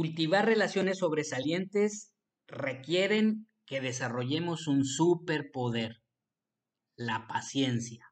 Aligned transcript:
Cultivar 0.00 0.46
relaciones 0.46 1.00
sobresalientes 1.00 2.14
requieren 2.46 3.50
que 3.66 3.82
desarrollemos 3.82 4.66
un 4.66 4.86
superpoder, 4.86 5.96
la 6.96 7.26
paciencia. 7.28 8.10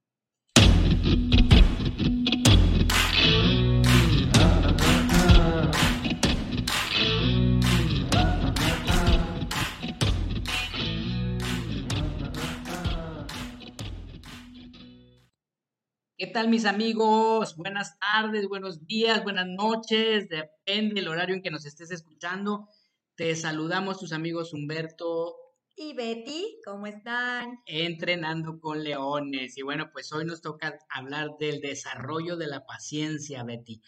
¿Qué 16.21 16.27
tal 16.27 16.49
mis 16.49 16.65
amigos? 16.65 17.55
Buenas 17.55 17.97
tardes, 18.01 18.49
buenos 18.49 18.85
días, 18.89 19.23
buenas 19.23 19.47
noches, 19.47 20.29
depende 20.29 20.97
del 20.97 21.07
horario 21.07 21.37
en 21.37 21.43
que 21.43 21.53
nos 21.53 21.65
estés 21.65 21.93
escuchando. 21.93 22.69
Te 23.15 23.37
saludamos 23.37 24.01
tus 24.01 24.13
amigos 24.13 24.53
Humberto 24.53 25.37
y 25.77 25.95
Betty, 25.95 26.59
¿cómo 26.65 26.89
están? 26.89 27.61
Entrenando 27.67 28.59
con 28.59 28.83
leones. 28.83 29.57
Y 29.59 29.63
bueno, 29.63 29.91
pues 29.93 30.13
hoy 30.13 30.25
nos 30.25 30.43
toca 30.43 30.77
hablar 30.91 31.37
del 31.39 31.61
desarrollo 31.61 32.37
de 32.37 32.49
la 32.49 32.67
paciencia, 32.67 33.45
Betty. 33.45 33.81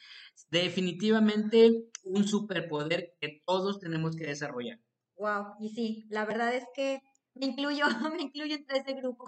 Definitivamente 0.52 1.88
un 2.04 2.28
superpoder 2.28 3.16
que 3.20 3.42
todos 3.45 3.80
tenemos 3.80 4.15
que 4.15 4.26
desarrollar. 4.26 4.78
Wow, 5.16 5.56
y 5.59 5.70
sí, 5.70 6.06
la 6.10 6.26
verdad 6.26 6.54
es 6.54 6.65
que 6.76 7.02
me 7.34 7.46
incluyo, 7.46 7.87
me 8.16 8.23
incluyo 8.23 8.54
entre 8.54 8.78
ese 8.78 8.95
grupo. 8.95 9.24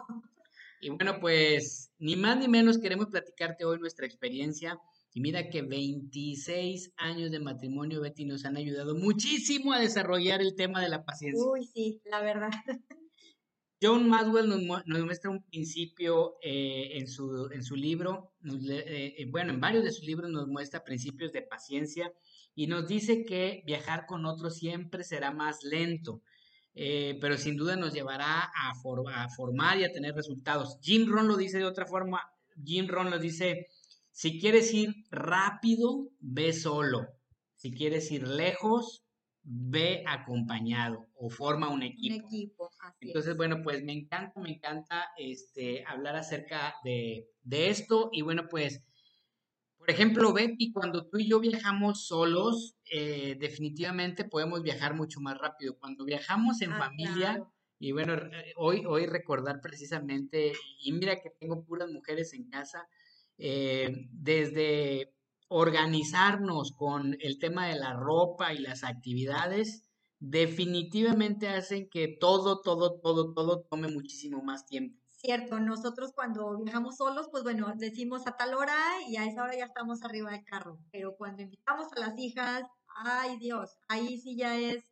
Y 0.82 0.90
bueno, 0.90 1.20
pues 1.20 1.92
ni 1.98 2.16
más 2.16 2.36
ni 2.36 2.48
menos 2.48 2.76
queremos 2.76 3.06
platicarte 3.06 3.64
hoy 3.64 3.78
nuestra 3.78 4.04
experiencia. 4.04 4.80
Y 5.14 5.20
mira 5.20 5.48
que 5.48 5.62
26 5.62 6.92
años 6.96 7.30
de 7.30 7.38
matrimonio, 7.38 8.00
Betty, 8.00 8.24
nos 8.24 8.44
han 8.44 8.56
ayudado 8.56 8.96
muchísimo 8.96 9.72
a 9.72 9.78
desarrollar 9.78 10.40
el 10.40 10.56
tema 10.56 10.82
de 10.82 10.88
la 10.88 11.04
paciencia. 11.04 11.40
Uy, 11.46 11.64
sí, 11.66 12.00
la 12.04 12.20
verdad. 12.20 12.50
John 13.80 14.08
Maswell 14.08 14.48
nos, 14.48 15.04
muestra 15.04 15.30
un 15.30 15.44
principio 15.44 16.36
eh, 16.42 16.98
en, 16.98 17.06
su, 17.06 17.48
en 17.52 17.62
su 17.62 17.76
libro, 17.76 18.32
eh, 18.44 19.14
eh, 19.18 19.26
bueno, 19.28 19.52
en 19.52 19.60
varios 19.60 19.84
de 19.84 19.92
sus 19.92 20.04
libros 20.04 20.30
nos 20.30 20.48
muestra 20.48 20.82
principios 20.82 21.32
de 21.32 21.42
paciencia 21.42 22.12
y 22.56 22.66
nos 22.66 22.88
dice 22.88 23.24
que 23.24 23.62
viajar 23.66 24.06
con 24.06 24.26
otros 24.26 24.56
siempre 24.56 25.04
será 25.04 25.30
más 25.30 25.62
lento. 25.62 26.22
Eh, 26.74 27.18
pero 27.20 27.36
sin 27.36 27.56
duda 27.56 27.76
nos 27.76 27.92
llevará 27.92 28.40
a, 28.42 28.74
formar 28.74 29.78
y 29.78 29.84
a 29.84 29.92
tener 29.92 30.14
resultados. 30.14 30.78
Jim 30.80 31.06
Ron 31.06 31.28
lo 31.28 31.36
dice 31.36 31.58
de 31.58 31.64
otra 31.64 31.86
forma, 31.86 32.22
Jim 32.64 32.88
Ron 32.88 33.10
lo 33.10 33.18
dice, 33.18 33.66
si 34.10 34.40
quieres 34.40 34.72
ir 34.72 34.94
rápido, 35.10 36.08
ve 36.20 36.52
solo, 36.52 37.08
si 37.56 37.72
quieres 37.72 38.10
ir 38.10 38.26
lejos, 38.26 39.04
ve 39.42 40.02
acompañado 40.06 41.08
o 41.14 41.28
forma 41.28 41.68
un 41.68 41.82
equipo. 41.82 42.26
equipo 42.26 42.70
Entonces, 43.00 43.36
bueno, 43.36 43.60
pues 43.62 43.82
me 43.82 43.92
encanta, 43.92 44.40
me 44.40 44.52
encanta 44.52 45.10
este, 45.18 45.84
hablar 45.86 46.16
acerca 46.16 46.76
de, 46.84 47.28
de 47.42 47.68
esto 47.68 48.08
y 48.12 48.22
bueno, 48.22 48.48
pues 48.48 48.82
por 49.82 49.90
ejemplo, 49.90 50.32
Betty, 50.32 50.70
cuando 50.70 51.08
tú 51.08 51.18
y 51.18 51.28
yo 51.28 51.40
viajamos 51.40 52.06
solos, 52.06 52.76
eh, 52.88 53.36
definitivamente 53.40 54.24
podemos 54.24 54.62
viajar 54.62 54.94
mucho 54.94 55.20
más 55.20 55.36
rápido. 55.36 55.76
Cuando 55.76 56.04
viajamos 56.04 56.62
en 56.62 56.72
ah, 56.72 56.78
familia, 56.78 57.44
y 57.80 57.90
bueno, 57.90 58.14
eh, 58.14 58.52
hoy, 58.54 58.84
hoy 58.86 59.06
recordar 59.06 59.60
precisamente, 59.60 60.52
y 60.84 60.92
mira 60.92 61.20
que 61.20 61.30
tengo 61.30 61.64
puras 61.64 61.90
mujeres 61.90 62.32
en 62.32 62.48
casa, 62.48 62.86
eh, 63.38 64.06
desde 64.12 65.12
organizarnos 65.48 66.70
con 66.76 67.16
el 67.18 67.40
tema 67.40 67.66
de 67.66 67.74
la 67.74 67.94
ropa 67.94 68.54
y 68.54 68.58
las 68.58 68.84
actividades, 68.84 69.82
definitivamente 70.20 71.48
hacen 71.48 71.88
que 71.90 72.06
todo, 72.06 72.60
todo, 72.60 73.00
todo, 73.00 73.34
todo 73.34 73.62
tome 73.68 73.88
muchísimo 73.88 74.44
más 74.44 74.64
tiempo 74.64 75.01
cierto, 75.22 75.60
nosotros 75.60 76.12
cuando 76.14 76.58
viajamos 76.58 76.96
solos, 76.96 77.28
pues 77.30 77.44
bueno, 77.44 77.72
decimos 77.76 78.26
a 78.26 78.36
tal 78.36 78.54
hora 78.54 78.76
y 79.08 79.16
a 79.16 79.24
esa 79.24 79.44
hora 79.44 79.56
ya 79.56 79.66
estamos 79.66 80.02
arriba 80.02 80.32
del 80.32 80.44
carro, 80.44 80.78
pero 80.90 81.14
cuando 81.16 81.42
invitamos 81.42 81.86
a 81.92 82.00
las 82.00 82.18
hijas, 82.18 82.64
ay 83.04 83.38
Dios, 83.38 83.78
ahí 83.88 84.18
sí 84.18 84.36
ya 84.36 84.58
es 84.58 84.84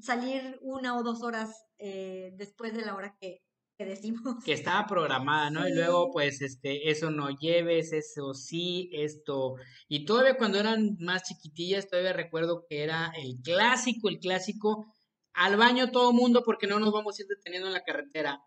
salir 0.00 0.58
una 0.62 0.96
o 0.96 1.02
dos 1.02 1.22
horas 1.22 1.66
eh, 1.78 2.32
después 2.36 2.74
de 2.74 2.86
la 2.86 2.94
hora 2.94 3.16
que, 3.20 3.42
decimos. 3.78 4.42
Que 4.42 4.54
estaba 4.54 4.86
programada, 4.86 5.50
¿no? 5.50 5.68
Y 5.68 5.74
luego, 5.74 6.10
pues, 6.10 6.40
este, 6.40 6.90
eso 6.90 7.10
no 7.10 7.28
lleves, 7.28 7.92
eso 7.92 8.32
sí, 8.32 8.88
esto. 8.94 9.56
Y 9.86 10.06
todavía 10.06 10.38
cuando 10.38 10.58
eran 10.58 10.96
más 10.98 11.24
chiquitillas, 11.24 11.86
todavía 11.86 12.14
recuerdo 12.14 12.64
que 12.66 12.82
era 12.82 13.12
el 13.14 13.36
clásico, 13.42 14.08
el 14.08 14.18
clásico, 14.18 14.86
al 15.34 15.58
baño 15.58 15.90
todo 15.90 16.14
mundo 16.14 16.42
porque 16.42 16.66
no 16.66 16.80
nos 16.80 16.90
vamos 16.90 17.18
a 17.18 17.22
ir 17.22 17.28
deteniendo 17.28 17.68
en 17.68 17.74
la 17.74 17.84
carretera. 17.84 18.42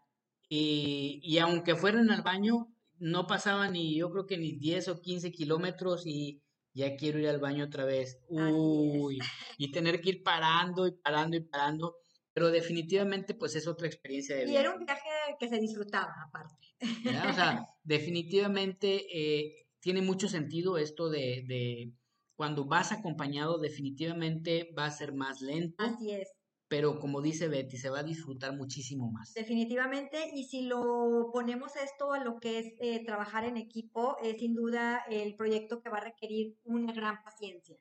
Y, 0.50 1.22
y 1.24 1.38
aunque 1.38 1.76
fueran 1.76 2.10
al 2.10 2.24
baño, 2.24 2.74
no 2.98 3.28
pasaban 3.28 3.74
ni, 3.74 3.96
yo 3.96 4.12
creo 4.12 4.26
que 4.26 4.38
ni 4.38 4.54
10 4.54 4.90
o 4.90 5.02
15 5.02 5.32
kilómetros 5.32 6.06
y 6.06 6.42
ya 6.74 6.96
quiero 6.96 7.20
ir 7.20 7.28
al 7.28 7.40
baño 7.40 7.66
otra 7.66 7.86
vez. 7.86 8.20
Uy, 8.28 9.20
y 9.58 9.72
tener 9.72 10.02
que 10.02 10.10
ir 10.10 10.24
parando 10.24 10.88
y 10.88 10.92
parando 10.92 11.38
y 11.38 11.42
parando. 11.42 11.96
Pero 12.34 12.52
definitivamente, 12.52 13.34
pues 13.34 13.56
es 13.56 13.68
otra 13.68 13.88
experiencia 13.88 14.36
de 14.36 14.46
vida. 14.46 14.54
Y 14.54 14.58
era 14.58 14.74
un 14.74 14.86
viaje 14.86 15.10
que 15.40 15.50
se 15.50 15.60
disfrutaba, 15.60 16.14
aparte. 16.28 16.68
O 16.82 17.34
sea, 17.34 17.68
definitivamente 17.84 19.06
eh, 19.12 19.68
tiene 19.80 20.02
mucho 20.02 20.28
sentido 20.28 20.78
esto 20.78 21.10
de, 21.10 21.44
de 21.48 21.94
cuando 22.36 22.66
vas 22.66 22.92
acompañado, 22.92 23.60
definitivamente 23.60 24.74
va 24.78 24.86
a 24.86 24.92
ser 24.92 25.14
más 25.14 25.42
lento. 25.42 25.84
Así 25.84 26.12
es 26.12 26.39
pero 26.70 27.00
como 27.00 27.22
dice 27.22 27.48
Betty, 27.48 27.78
se 27.78 27.90
va 27.90 28.00
a 28.00 28.04
disfrutar 28.04 28.56
muchísimo 28.56 29.12
más. 29.12 29.34
Definitivamente, 29.34 30.30
y 30.34 30.46
si 30.46 30.62
lo 30.62 31.32
ponemos 31.34 31.76
esto 31.76 32.14
a 32.14 32.24
lo 32.24 32.40
que 32.40 32.60
es 32.60 32.74
eh, 32.80 33.04
trabajar 33.04 33.44
en 33.44 33.58
equipo, 33.58 34.18
es 34.24 34.38
sin 34.40 34.54
duda 34.54 35.04
el 35.10 35.36
proyecto 35.36 35.82
que 35.82 35.90
va 35.90 35.98
a 35.98 36.06
requerir 36.06 36.56
una 36.64 36.94
gran 36.94 37.22
paciencia. 37.24 37.76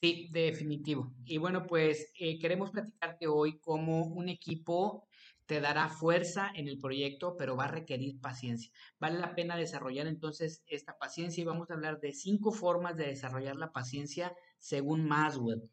Sí, 0.00 0.28
definitivo. 0.32 1.12
Y 1.26 1.36
bueno, 1.36 1.66
pues 1.66 2.10
eh, 2.18 2.38
queremos 2.38 2.70
platicarte 2.70 3.26
hoy 3.26 3.60
cómo 3.60 4.06
un 4.06 4.30
equipo 4.30 5.06
te 5.44 5.60
dará 5.60 5.90
fuerza 5.90 6.50
en 6.54 6.68
el 6.68 6.78
proyecto, 6.78 7.36
pero 7.36 7.54
va 7.54 7.64
a 7.64 7.72
requerir 7.72 8.18
paciencia. 8.18 8.72
Vale 8.98 9.18
la 9.18 9.34
pena 9.34 9.56
desarrollar 9.56 10.06
entonces 10.06 10.64
esta 10.68 10.96
paciencia 10.96 11.42
y 11.42 11.44
vamos 11.44 11.70
a 11.70 11.74
hablar 11.74 12.00
de 12.00 12.12
cinco 12.12 12.50
formas 12.50 12.96
de 12.96 13.08
desarrollar 13.08 13.56
la 13.56 13.72
paciencia 13.72 14.34
según 14.58 15.06
Maswell. 15.06 15.68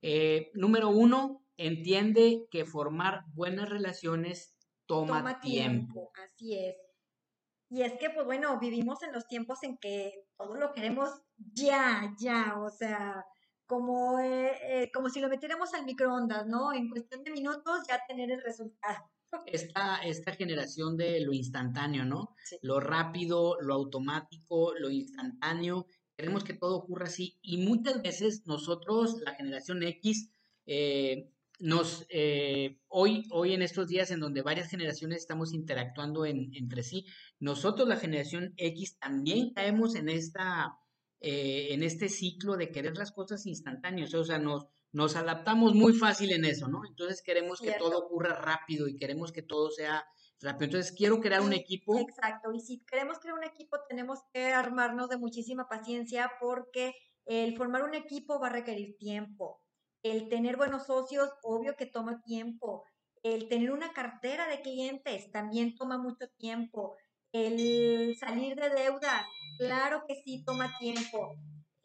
Eh, 0.00 0.50
número 0.54 0.88
uno, 0.88 1.45
entiende 1.56 2.46
que 2.50 2.64
formar 2.64 3.24
buenas 3.34 3.68
relaciones 3.68 4.56
toma, 4.86 5.40
tiempo. 5.40 6.12
Así 6.14 6.58
es. 6.58 6.76
Y 7.68 7.82
es 7.82 7.94
que, 7.94 8.10
pues 8.10 8.24
bueno, 8.24 8.58
vivimos 8.60 9.02
en 9.02 9.12
los 9.12 9.26
tiempos 9.26 9.62
en 9.64 9.76
que 9.78 10.26
todo 10.36 10.54
lo 10.54 10.72
queremos 10.72 11.10
ya, 11.36 12.14
ya, 12.18 12.60
o 12.60 12.70
sea, 12.70 13.24
como, 13.66 14.20
eh, 14.20 14.52
eh, 14.62 14.90
como 14.92 15.08
si 15.08 15.20
lo 15.20 15.28
metiéramos 15.28 15.74
al 15.74 15.84
microondas, 15.84 16.46
¿no? 16.46 16.72
En 16.72 16.88
cuestión 16.88 17.24
de 17.24 17.32
minutos 17.32 17.80
ya 17.88 18.00
tener 18.06 18.30
el 18.30 18.42
resultado. 18.42 19.10
Esta, 19.46 19.98
esta 20.04 20.32
generación 20.32 20.96
de 20.96 21.20
lo 21.20 21.32
instantáneo, 21.32 22.04
¿no? 22.04 22.36
Lo 22.62 22.78
rápido, 22.78 23.58
lo 23.60 23.74
automático, 23.74 24.72
lo 24.74 24.88
instantáneo, 24.88 25.86
queremos 26.16 26.44
que 26.44 26.54
todo 26.54 26.76
ocurra 26.76 27.06
así 27.06 27.38
y 27.42 27.58
muchas 27.58 28.00
veces 28.02 28.46
nosotros, 28.46 29.20
la 29.20 29.34
generación 29.34 29.82
X, 29.82 30.30
eh, 30.66 31.28
nos 31.58 32.06
eh, 32.10 32.80
hoy, 32.88 33.24
hoy 33.30 33.54
en 33.54 33.62
estos 33.62 33.88
días 33.88 34.10
en 34.10 34.20
donde 34.20 34.42
varias 34.42 34.68
generaciones 34.68 35.18
estamos 35.18 35.54
interactuando 35.54 36.26
entre 36.26 36.82
sí, 36.82 37.06
nosotros 37.38 37.88
la 37.88 37.96
generación 37.96 38.52
X 38.56 38.98
también 38.98 39.52
caemos 39.54 39.94
en 39.94 40.08
esta 40.08 40.76
eh, 41.20 41.72
en 41.72 41.82
este 41.82 42.10
ciclo 42.10 42.56
de 42.56 42.70
querer 42.70 42.96
las 42.98 43.10
cosas 43.10 43.46
instantáneas, 43.46 44.12
o 44.12 44.22
sea, 44.22 44.38
nos, 44.38 44.66
nos 44.92 45.16
adaptamos 45.16 45.74
muy 45.74 45.94
fácil 45.94 46.30
en 46.32 46.44
eso, 46.44 46.68
¿no? 46.68 46.82
Entonces 46.86 47.22
queremos 47.22 47.60
que 47.60 47.72
todo 47.72 47.98
ocurra 47.98 48.34
rápido 48.34 48.86
y 48.86 48.96
queremos 48.96 49.32
que 49.32 49.42
todo 49.42 49.70
sea 49.70 50.04
rápido. 50.40 50.66
Entonces 50.66 50.92
quiero 50.92 51.20
crear 51.20 51.40
un 51.40 51.54
equipo. 51.54 51.98
Exacto, 51.98 52.52
y 52.52 52.60
si 52.60 52.84
queremos 52.84 53.18
crear 53.18 53.34
un 53.34 53.44
equipo 53.44 53.78
tenemos 53.88 54.20
que 54.32 54.52
armarnos 54.52 55.08
de 55.08 55.16
muchísima 55.16 55.66
paciencia 55.68 56.30
porque 56.38 56.94
el 57.24 57.56
formar 57.56 57.82
un 57.82 57.94
equipo 57.94 58.38
va 58.38 58.48
a 58.48 58.52
requerir 58.52 58.96
tiempo 58.98 59.62
el 60.10 60.28
tener 60.28 60.56
buenos 60.56 60.86
socios, 60.86 61.30
obvio 61.42 61.76
que 61.76 61.86
toma 61.86 62.22
tiempo. 62.22 62.84
El 63.22 63.48
tener 63.48 63.72
una 63.72 63.92
cartera 63.92 64.46
de 64.48 64.60
clientes 64.60 65.30
también 65.32 65.74
toma 65.74 65.98
mucho 65.98 66.28
tiempo. 66.36 66.96
El 67.32 68.16
salir 68.18 68.56
de 68.56 68.70
deuda, 68.70 69.26
claro 69.58 70.04
que 70.06 70.14
sí 70.24 70.44
toma 70.44 70.72
tiempo. 70.78 71.34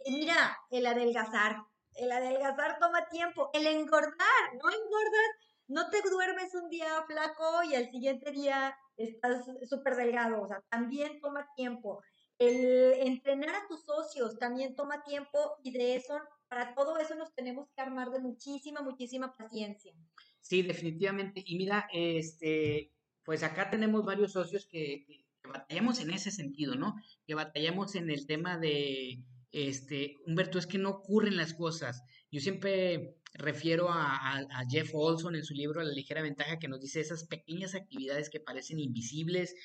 mira, 0.06 0.58
el 0.70 0.86
adelgazar. 0.86 1.58
El 1.96 2.12
adelgazar 2.12 2.78
toma 2.80 3.08
tiempo. 3.10 3.50
El 3.54 3.68
engordar, 3.68 4.44
no 4.54 4.70
engordar. 4.70 5.32
No 5.68 5.90
te 5.90 6.02
duermes 6.10 6.54
un 6.54 6.70
día 6.70 7.04
flaco 7.08 7.64
y 7.64 7.76
al 7.76 7.90
siguiente 7.90 8.32
día 8.32 8.76
estás 8.98 9.46
súper 9.70 9.96
delgado. 9.96 10.42
O 10.44 10.48
sea, 10.48 10.62
también 10.70 11.20
toma 11.22 11.48
tiempo. 11.56 12.02
El 12.38 12.94
entrenar 13.08 13.56
a 13.56 13.68
tus 13.68 13.84
socios 13.84 14.38
también 14.38 14.76
toma 14.76 15.04
tiempo 15.04 15.58
y 15.64 15.72
de 15.72 15.96
eso 15.96 16.20
para 16.52 16.76
todo 16.76 16.98
eso 16.98 17.16
nos 17.16 17.34
tenemos 17.34 17.70
que 17.74 17.80
armar 17.80 18.12
de 18.12 18.20
muchísima, 18.20 18.82
muchísima 18.82 19.32
paciencia. 19.32 19.94
Sí, 20.42 20.62
definitivamente. 20.62 21.42
Y 21.46 21.58
mira, 21.58 21.88
este, 21.94 22.92
pues 23.24 23.42
acá 23.42 23.70
tenemos 23.70 24.04
varios 24.04 24.34
socios 24.34 24.68
que, 24.70 25.06
batallamos 25.48 26.02
en 26.02 26.10
ese 26.12 26.30
sentido, 26.30 26.76
¿no? 26.76 26.96
Que 27.26 27.36
batallamos 27.36 27.96
en 27.96 28.10
el 28.10 28.28
tema 28.28 28.58
de, 28.58 29.24
este, 29.54 30.18
Humberto, 30.26 30.60
es 30.60 30.68
que 30.68 30.78
no 30.78 30.90
ocurren 30.90 31.38
las 31.38 31.54
cosas. 31.54 32.04
Yo 32.30 32.42
siempre 32.42 33.16
refiero 33.34 33.88
a, 33.90 34.18
a, 34.40 34.66
Jeff 34.70 34.92
Olson 34.94 35.36
en 35.36 35.46
su 35.46 35.54
libro 35.54 35.82
La 35.82 35.94
ligera 35.94 36.22
ventaja 36.22 36.60
que 36.60 36.68
nos 36.68 36.82
dice 36.82 37.00
esas 37.00 37.28
pequeñas 37.28 37.76
actividades 37.76 38.30
que 38.30 38.42
parecen 38.42 38.82
invisibles, 38.82 39.56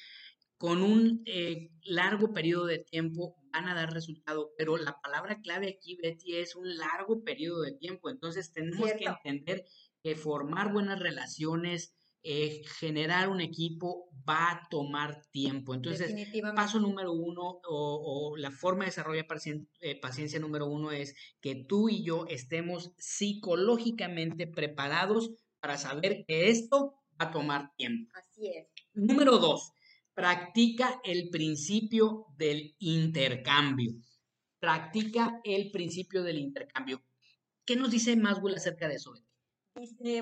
con 0.57 0.83
un 0.83 1.23
eh, 1.27 1.71
largo 1.83 2.33
periodo 2.33 2.67
de 2.67 2.79
tiempo 2.79 3.37
van 3.57 3.69
a 3.69 3.75
dar 3.75 3.93
resultado, 3.93 4.53
pero 4.59 4.77
la 4.77 5.01
palabra 5.01 5.41
clave 5.41 5.69
aquí, 5.69 5.97
Betty, 5.97 6.37
es 6.37 6.55
un 6.57 6.77
largo 6.77 7.25
periodo 7.25 7.63
de 7.63 7.73
tiempo. 7.73 8.11
Entonces 8.11 8.53
tenemos 8.53 8.93
que 8.93 9.07
entender 9.07 9.65
que 10.03 10.15
formar 10.15 10.73
buenas 10.73 11.01
relaciones, 11.01 11.95
eh, 12.23 12.63
generar 12.81 13.29
un 13.29 13.41
equipo 13.41 14.11
va 14.29 14.51
a 14.51 14.69
tomar 14.69 15.23
tiempo. 15.31 15.75
Entonces, 15.75 16.15
paso 16.55 16.81
número 16.81 17.13
uno 17.13 17.61
o, 17.67 18.35
la 18.37 18.51
forma 18.51 18.85
de 18.85 18.91
desarrollar 18.91 19.27
eh, 19.81 20.01
paciencia 20.01 20.39
número 20.39 20.67
uno 20.67 20.91
es 20.91 21.15
que 21.41 21.55
tú 21.55 21.89
y 21.89 22.05
yo 22.05 22.27
estemos 22.29 22.93
psicológicamente 22.99 24.47
preparados 24.47 25.31
para 25.61 25.79
saber 25.79 26.25
que 26.27 26.51
esto 26.51 26.95
va 27.21 27.29
a 27.29 27.31
tomar 27.31 27.75
tiempo. 27.77 28.13
Así 28.15 28.49
es. 28.49 28.67
Número 28.93 29.39
dos, 29.39 29.73
practica 30.17 30.99
el 31.05 31.29
principio 31.29 32.25
del 32.39 32.75
intercambio. 32.79 33.93
Practica 34.59 35.43
el 35.45 35.71
principio 35.71 36.23
del 36.23 36.39
intercambio. 36.39 37.03
¿Qué 37.67 37.77
nos 37.77 37.91
dice 37.91 38.17
Maswell 38.17 38.55
acerca 38.55 38.89
de 38.89 38.95
eso? 38.95 39.13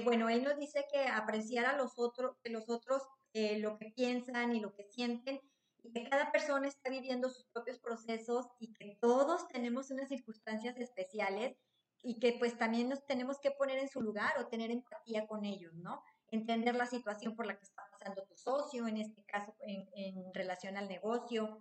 bueno, 0.04 0.28
él 0.28 0.42
nos 0.42 0.58
dice 0.58 0.84
que 0.92 1.06
apreciar 1.06 1.66
a 1.66 1.76
los 1.76 1.92
otros, 1.96 2.36
que 2.42 2.50
los 2.50 2.68
otros 2.68 3.02
eh, 3.34 3.60
lo 3.60 3.78
que 3.78 3.92
piensan 3.94 4.56
y 4.56 4.58
lo 4.58 4.74
que 4.74 4.82
sienten, 4.82 5.40
y 5.84 5.92
que 5.92 6.08
cada 6.08 6.32
persona 6.32 6.66
está 6.66 6.90
viviendo 6.90 7.30
sus 7.30 7.46
propios 7.52 7.78
procesos 7.78 8.46
y 8.58 8.72
que 8.72 8.98
todos 9.00 9.46
tenemos 9.46 9.92
unas 9.92 10.08
circunstancias 10.08 10.76
especiales 10.76 11.56
y 12.02 12.18
que 12.18 12.32
pues 12.32 12.58
también 12.58 12.88
nos 12.88 13.06
tenemos 13.06 13.38
que 13.38 13.52
poner 13.52 13.78
en 13.78 13.88
su 13.88 14.00
lugar 14.00 14.32
o 14.40 14.48
tener 14.48 14.72
empatía 14.72 15.28
con 15.28 15.44
ellos, 15.44 15.72
¿no? 15.74 16.02
Entender 16.32 16.74
la 16.74 16.86
situación 16.86 17.36
por 17.36 17.46
la 17.46 17.56
que 17.56 17.64
está 18.08 18.24
tu 18.24 18.36
socio, 18.36 18.86
en 18.86 18.98
este 18.98 19.22
caso 19.24 19.54
en, 19.60 20.32
relación 20.34 20.76
al 20.76 20.88
negocio. 20.88 21.58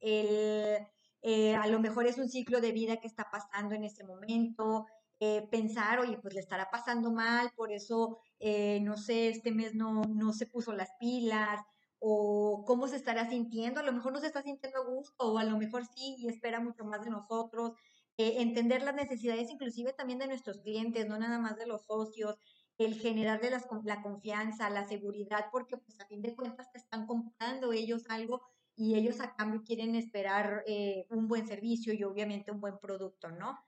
El, 0.00 0.86
eh, 1.22 1.54
a 1.54 1.66
lo 1.68 1.78
mejor 1.80 2.06
es 2.06 2.18
un 2.18 2.28
ciclo 2.28 2.60
de 2.60 2.72
vida 2.72 2.98
que 2.98 3.06
está 3.06 3.30
pasando 3.30 3.74
en 3.74 3.84
ese 3.84 4.04
momento. 4.04 4.86
Eh, 5.20 5.46
pensar, 5.50 6.00
oye, 6.00 6.18
pues 6.18 6.34
le 6.34 6.40
estará 6.40 6.68
pasando 6.70 7.12
mal, 7.12 7.52
por 7.54 7.70
eso, 7.70 8.18
eh, 8.40 8.80
no 8.80 8.96
sé, 8.96 9.28
este 9.28 9.52
mes 9.52 9.74
no, 9.74 10.02
no 10.02 10.32
se 10.32 10.46
puso 10.46 10.72
las 10.72 10.90
pilas, 10.98 11.60
o 12.00 12.64
cómo 12.66 12.88
se 12.88 12.96
estará 12.96 13.28
sintiendo, 13.30 13.78
a 13.78 13.84
lo 13.84 13.92
mejor 13.92 14.12
no 14.12 14.18
se 14.18 14.26
está 14.26 14.42
sintiendo 14.42 14.80
a 14.80 14.84
gusto, 14.84 15.32
o 15.32 15.38
a 15.38 15.44
lo 15.44 15.56
mejor 15.56 15.86
sí 15.86 16.16
y 16.18 16.28
espera 16.28 16.58
mucho 16.58 16.84
más 16.84 17.04
de 17.04 17.10
nosotros. 17.10 17.72
entender 18.18 18.82
las 18.82 18.94
necesidades 18.94 19.50
inclusive 19.50 19.92
también 19.92 20.18
de 20.18 20.26
nuestros 20.26 20.58
clientes, 20.60 21.06
no 21.08 21.18
nada 21.18 21.38
más 21.38 21.56
de 21.56 21.66
los 21.66 21.84
socios, 21.86 22.36
el 22.78 22.94
generarle 22.98 23.50
las, 23.50 23.66
la 23.84 24.02
confianza, 24.02 24.70
la 24.70 24.84
seguridad, 24.84 25.46
porque 25.50 25.76
pues 25.76 26.00
a 26.00 26.06
fin 26.06 26.22
de 26.22 26.34
cuentas 26.34 26.70
te 26.72 26.78
están 26.78 27.06
comprando 27.06 27.72
ellos 27.72 28.04
algo 28.08 28.42
y 28.76 28.94
ellos 28.94 29.20
a 29.20 29.34
cambio 29.34 29.62
quieren 29.64 29.94
esperar 29.94 30.64
eh, 30.66 31.06
un 31.10 31.28
buen 31.28 31.46
servicio 31.46 31.92
y 31.92 32.02
obviamente 32.04 32.50
un 32.50 32.60
buen 32.60 32.78
producto, 32.78 33.30
¿no? 33.30 33.58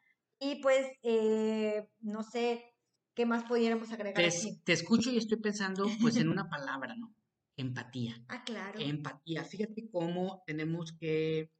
Y 0.40 0.56
pues, 0.56 0.86
eh, 1.02 1.86
no 2.00 2.22
sé, 2.22 2.74
¿qué 3.14 3.26
más 3.26 3.44
pudiéramos 3.44 3.92
agregar? 3.92 4.14
Te, 4.14 4.30
te, 4.64 4.72
escucho 4.72 5.10
y 5.10 5.18
estoy 5.18 5.38
pensando 5.38 5.86
pues 6.00 6.16
en 6.16 6.28
una 6.28 6.48
palabra, 6.50 6.94
¿no? 6.96 7.14
Empatía. 7.56 8.16
Ah, 8.28 8.42
claro. 8.44 8.80
Empatía. 8.80 9.44
Fíjate 9.44 9.88
cómo 9.90 10.42
tenemos 10.46 10.92
que 10.98 11.52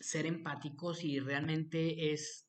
ser 0.00 0.26
empáticos 0.26 1.04
y 1.04 1.20
realmente 1.20 2.12
es 2.12 2.46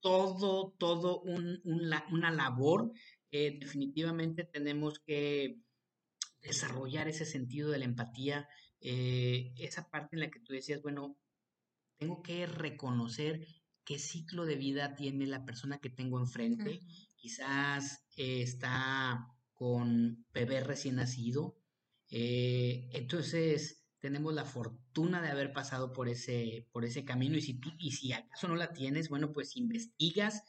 todo, 0.00 0.74
todo 0.78 1.20
un, 1.20 1.60
una 1.64 2.30
labor 2.30 2.90
eh, 3.30 3.58
definitivamente 3.58 4.44
tenemos 4.44 4.98
que 5.00 5.60
desarrollar 6.42 7.08
ese 7.08 7.24
sentido 7.24 7.70
de 7.70 7.78
la 7.78 7.84
empatía, 7.84 8.48
eh, 8.80 9.52
esa 9.58 9.88
parte 9.90 10.16
en 10.16 10.20
la 10.20 10.30
que 10.30 10.40
tú 10.40 10.52
decías, 10.52 10.82
bueno, 10.82 11.18
tengo 11.98 12.22
que 12.22 12.46
reconocer 12.46 13.46
qué 13.84 13.98
ciclo 13.98 14.44
de 14.44 14.56
vida 14.56 14.94
tiene 14.96 15.26
la 15.26 15.44
persona 15.44 15.78
que 15.78 15.90
tengo 15.90 16.18
enfrente. 16.20 16.80
Quizás 17.16 18.06
eh, 18.16 18.42
está 18.42 19.26
con 19.54 20.26
bebé 20.32 20.60
recién 20.60 20.96
nacido. 20.96 21.56
entonces, 22.08 23.85
tenemos 24.06 24.32
la 24.32 24.44
fortuna 24.44 25.20
de 25.20 25.30
haber 25.30 25.52
pasado 25.52 25.92
por 25.92 26.08
ese, 26.08 26.64
por 26.70 26.84
ese 26.84 27.04
camino 27.04 27.36
y 27.36 27.42
si 27.42 27.54
tú, 27.54 27.70
y 27.76 27.90
si 27.90 28.12
acaso 28.12 28.46
no 28.46 28.54
la 28.54 28.72
tienes, 28.72 29.08
bueno, 29.08 29.32
pues 29.32 29.56
investigas 29.56 30.44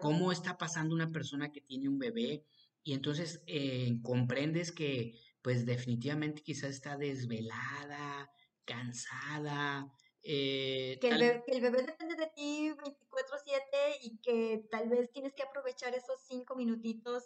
cómo 0.00 0.32
está 0.32 0.56
pasando 0.56 0.94
una 0.94 1.12
persona 1.12 1.52
que 1.52 1.60
tiene 1.60 1.90
un 1.90 1.98
bebé 1.98 2.46
y 2.82 2.94
entonces 2.94 3.42
eh, 3.46 3.98
comprendes 4.02 4.72
que 4.72 5.20
pues 5.42 5.66
definitivamente 5.66 6.40
quizás 6.42 6.70
está 6.70 6.96
desvelada, 6.96 8.30
cansada. 8.64 9.92
Eh, 10.22 10.96
que, 10.98 11.08
el 11.08 11.18
bebé, 11.18 11.42
que, 11.46 11.52
el 11.52 11.60
bebé, 11.60 11.82
depende 11.82 12.14
de 12.14 12.30
ti 12.34 12.70
24/7 12.70 13.98
y 14.04 14.16
que 14.22 14.64
tal 14.70 14.88
vez 14.88 15.10
tienes 15.12 15.34
que 15.34 15.42
aprovechar 15.42 15.94
esos 15.94 16.18
cinco 16.26 16.56
minutitos 16.56 17.24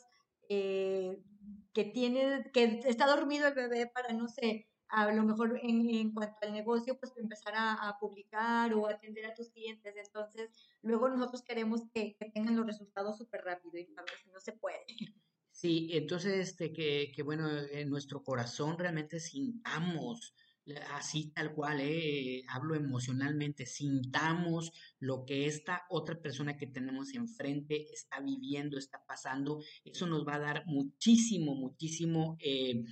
eh, 0.49 1.23
que 1.73 1.85
tiene, 1.85 2.51
que 2.53 2.81
está 2.87 3.07
dormido 3.07 3.47
el 3.47 3.55
bebé 3.55 3.87
para, 3.87 4.13
no 4.15 4.27
sé, 4.27 4.67
a 4.89 5.13
lo 5.13 5.23
mejor 5.25 5.59
en, 5.63 5.91
en 5.91 6.13
cuanto 6.13 6.37
al 6.43 6.53
negocio, 6.53 6.99
pues 6.99 7.13
empezar 7.17 7.55
a, 7.57 7.97
publicar 8.01 8.73
o 8.75 8.87
atender 8.87 9.27
a 9.27 9.35
tus 9.35 9.51
clientes. 9.51 9.95
Entonces, 9.97 10.51
luego 10.83 11.09
nosotros 11.09 11.43
queremos 11.43 11.83
que, 11.93 12.17
tengan 12.35 12.57
los 12.57 12.67
resultados 12.67 13.19
súper 13.19 13.43
rápido 13.43 13.79
y 13.79 13.89
a 13.97 14.03
veces 14.03 14.27
no 14.33 14.41
se 14.41 14.53
puede. 14.53 14.85
Sí, 15.51 15.89
entonces, 15.93 16.51
este, 16.51 16.73
que, 16.73 17.11
que 17.15 17.23
bueno, 17.23 17.49
en 17.51 17.89
nuestro 17.89 18.23
corazón 18.23 18.79
realmente 18.79 19.21
sintamos 19.21 20.35
así 20.93 21.31
tal 21.31 21.55
cual, 21.55 21.81
eh, 21.81 22.43
hablo 22.49 22.75
emocionalmente, 22.75 23.67
sintamos 23.67 24.73
lo 24.99 25.25
que 25.25 25.47
esta 25.47 25.85
otra 25.89 26.21
persona 26.21 26.57
que 26.57 26.67
tenemos 26.67 27.15
enfrente 27.15 27.87
está 27.93 28.21
viviendo, 28.21 28.79
está 28.79 29.05
pasando, 29.07 29.63
eso 29.85 30.07
nos 30.07 30.27
va 30.27 30.35
a 30.35 30.41
dar 30.41 30.67
muchísimo, 30.67 31.55
muchísimo 31.55 32.37
eh, 32.41 32.85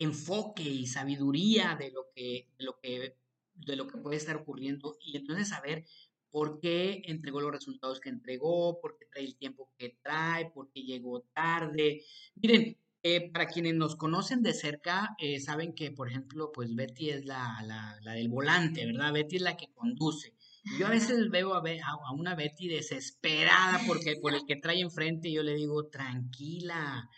enfoque 0.00 0.62
y 0.62 0.86
sabiduría 0.86 1.76
de 1.78 1.92
lo 1.92 2.06
que, 2.12 2.48
de 2.58 2.64
lo 2.64 2.78
que, 2.80 3.16
de 3.54 3.76
lo 3.76 3.86
que 3.86 3.98
puede 3.98 4.16
estar 4.16 4.34
ocurriendo 4.34 4.96
y 5.00 5.16
entonces 5.16 5.48
saber 5.48 5.84
por 6.30 6.58
qué 6.58 7.02
entregó 7.04 7.40
los 7.40 7.52
resultados 7.52 8.00
que 8.00 8.08
entregó, 8.08 8.80
por 8.80 8.96
qué 8.98 9.06
trae 9.06 9.24
el 9.24 9.36
tiempo 9.36 9.70
que 9.78 9.98
trae, 10.02 10.50
por 10.50 10.70
qué 10.70 10.82
llegó 10.82 11.22
tarde. 11.34 12.02
Miren, 12.36 12.78
eh, 13.02 13.30
para 13.30 13.46
quienes 13.46 13.74
nos 13.74 13.96
conocen 13.96 14.42
de 14.42 14.54
cerca, 14.54 15.14
eh, 15.18 15.40
saben 15.40 15.74
que, 15.74 15.90
por 15.90 16.08
ejemplo, 16.08 16.50
pues 16.52 16.74
Betty 16.74 17.10
es 17.10 17.24
la, 17.24 17.62
la, 17.66 17.98
la, 18.02 18.12
del 18.12 18.28
volante, 18.28 18.86
¿verdad? 18.86 19.12
Betty 19.12 19.36
es 19.36 19.42
la 19.42 19.56
que 19.56 19.72
conduce. 19.72 20.34
Yo 20.78 20.86
a 20.86 20.90
veces 20.90 21.30
veo 21.30 21.54
a, 21.54 21.58
a, 21.58 22.12
una 22.12 22.34
Betty 22.34 22.68
desesperada 22.68 23.80
porque 23.86 24.16
por 24.16 24.34
el 24.34 24.44
que 24.46 24.56
trae 24.56 24.80
enfrente, 24.80 25.32
yo 25.32 25.42
le 25.42 25.54
digo, 25.54 25.88
tranquila, 25.88 27.08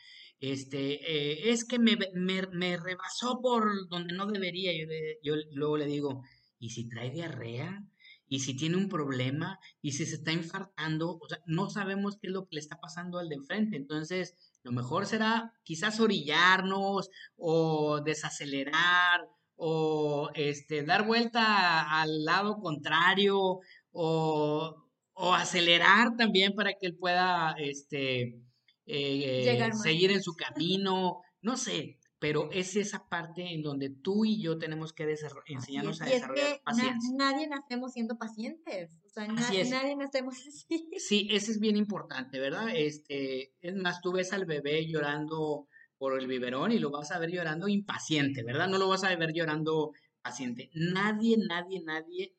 este, 0.42 0.94
eh, 1.08 1.52
es 1.52 1.64
que 1.64 1.78
me, 1.78 1.96
me, 2.14 2.76
rebasó 2.76 3.40
por 3.40 3.88
donde 3.88 4.12
no 4.12 4.26
debería. 4.26 4.72
Yo, 4.72 4.88
yo 5.22 5.40
luego 5.52 5.76
le 5.76 5.86
digo, 5.86 6.24
¿y 6.58 6.70
si 6.70 6.88
trae 6.88 7.10
diarrea? 7.10 7.86
¿Y 8.26 8.40
si 8.40 8.56
tiene 8.56 8.76
un 8.76 8.88
problema? 8.88 9.60
¿Y 9.82 9.92
si 9.92 10.04
se 10.04 10.16
está 10.16 10.32
infartando? 10.32 11.16
O 11.20 11.28
sea, 11.28 11.38
no 11.46 11.70
sabemos 11.70 12.18
qué 12.20 12.26
es 12.26 12.32
lo 12.32 12.48
que 12.48 12.56
le 12.56 12.60
está 12.60 12.80
pasando 12.80 13.20
al 13.20 13.28
de 13.28 13.36
enfrente. 13.36 13.76
Entonces, 13.76 14.34
lo 14.64 14.72
mejor 14.72 15.06
será 15.06 15.52
quizás 15.62 16.00
orillarnos 16.00 17.08
o 17.36 18.00
desacelerar 18.00 19.20
o 19.54 20.30
este, 20.34 20.82
dar 20.82 21.06
vuelta 21.06 22.00
al 22.00 22.24
lado 22.24 22.58
contrario 22.58 23.60
o, 23.92 24.88
o 25.12 25.34
acelerar 25.34 26.16
también 26.16 26.54
para 26.54 26.72
que 26.72 26.86
él 26.86 26.96
pueda 26.96 27.54
este, 27.58 28.42
eh, 28.92 29.70
seguir 29.82 30.12
en 30.12 30.22
su 30.22 30.34
camino, 30.34 31.22
no 31.40 31.56
sé, 31.56 31.98
pero 32.18 32.50
es 32.52 32.76
esa 32.76 33.08
parte 33.08 33.52
en 33.52 33.62
donde 33.62 33.90
tú 33.90 34.24
y 34.24 34.40
yo 34.40 34.58
tenemos 34.58 34.92
que 34.92 35.12
enseñarnos 35.46 36.02
a 36.02 36.04
desarrollar 36.04 36.60
paciencia. 36.62 37.10
nadie 37.16 37.48
nacemos 37.48 37.92
siendo 37.92 38.16
pacientes, 38.16 38.92
o 39.04 39.08
sea, 39.08 39.26
nadie 39.26 39.96
nacemos 39.96 40.36
así. 40.46 40.88
Sí, 40.98 41.28
eso 41.32 41.50
es 41.50 41.58
bien 41.58 41.76
importante, 41.76 42.38
¿verdad? 42.38 42.68
Este, 42.74 43.54
es 43.60 43.74
más, 43.74 44.00
tú 44.02 44.12
ves 44.12 44.32
al 44.32 44.44
bebé 44.44 44.86
llorando 44.86 45.66
por 45.96 46.18
el 46.18 46.26
biberón 46.26 46.70
y 46.70 46.78
lo 46.78 46.90
vas 46.90 47.10
a 47.12 47.18
ver 47.18 47.30
llorando 47.30 47.66
impaciente, 47.66 48.44
¿verdad? 48.44 48.68
No 48.68 48.78
lo 48.78 48.88
vas 48.88 49.04
a 49.04 49.16
ver 49.16 49.32
llorando 49.32 49.92
paciente. 50.20 50.70
Nadie, 50.74 51.38
nadie, 51.38 51.82
nadie 51.84 52.36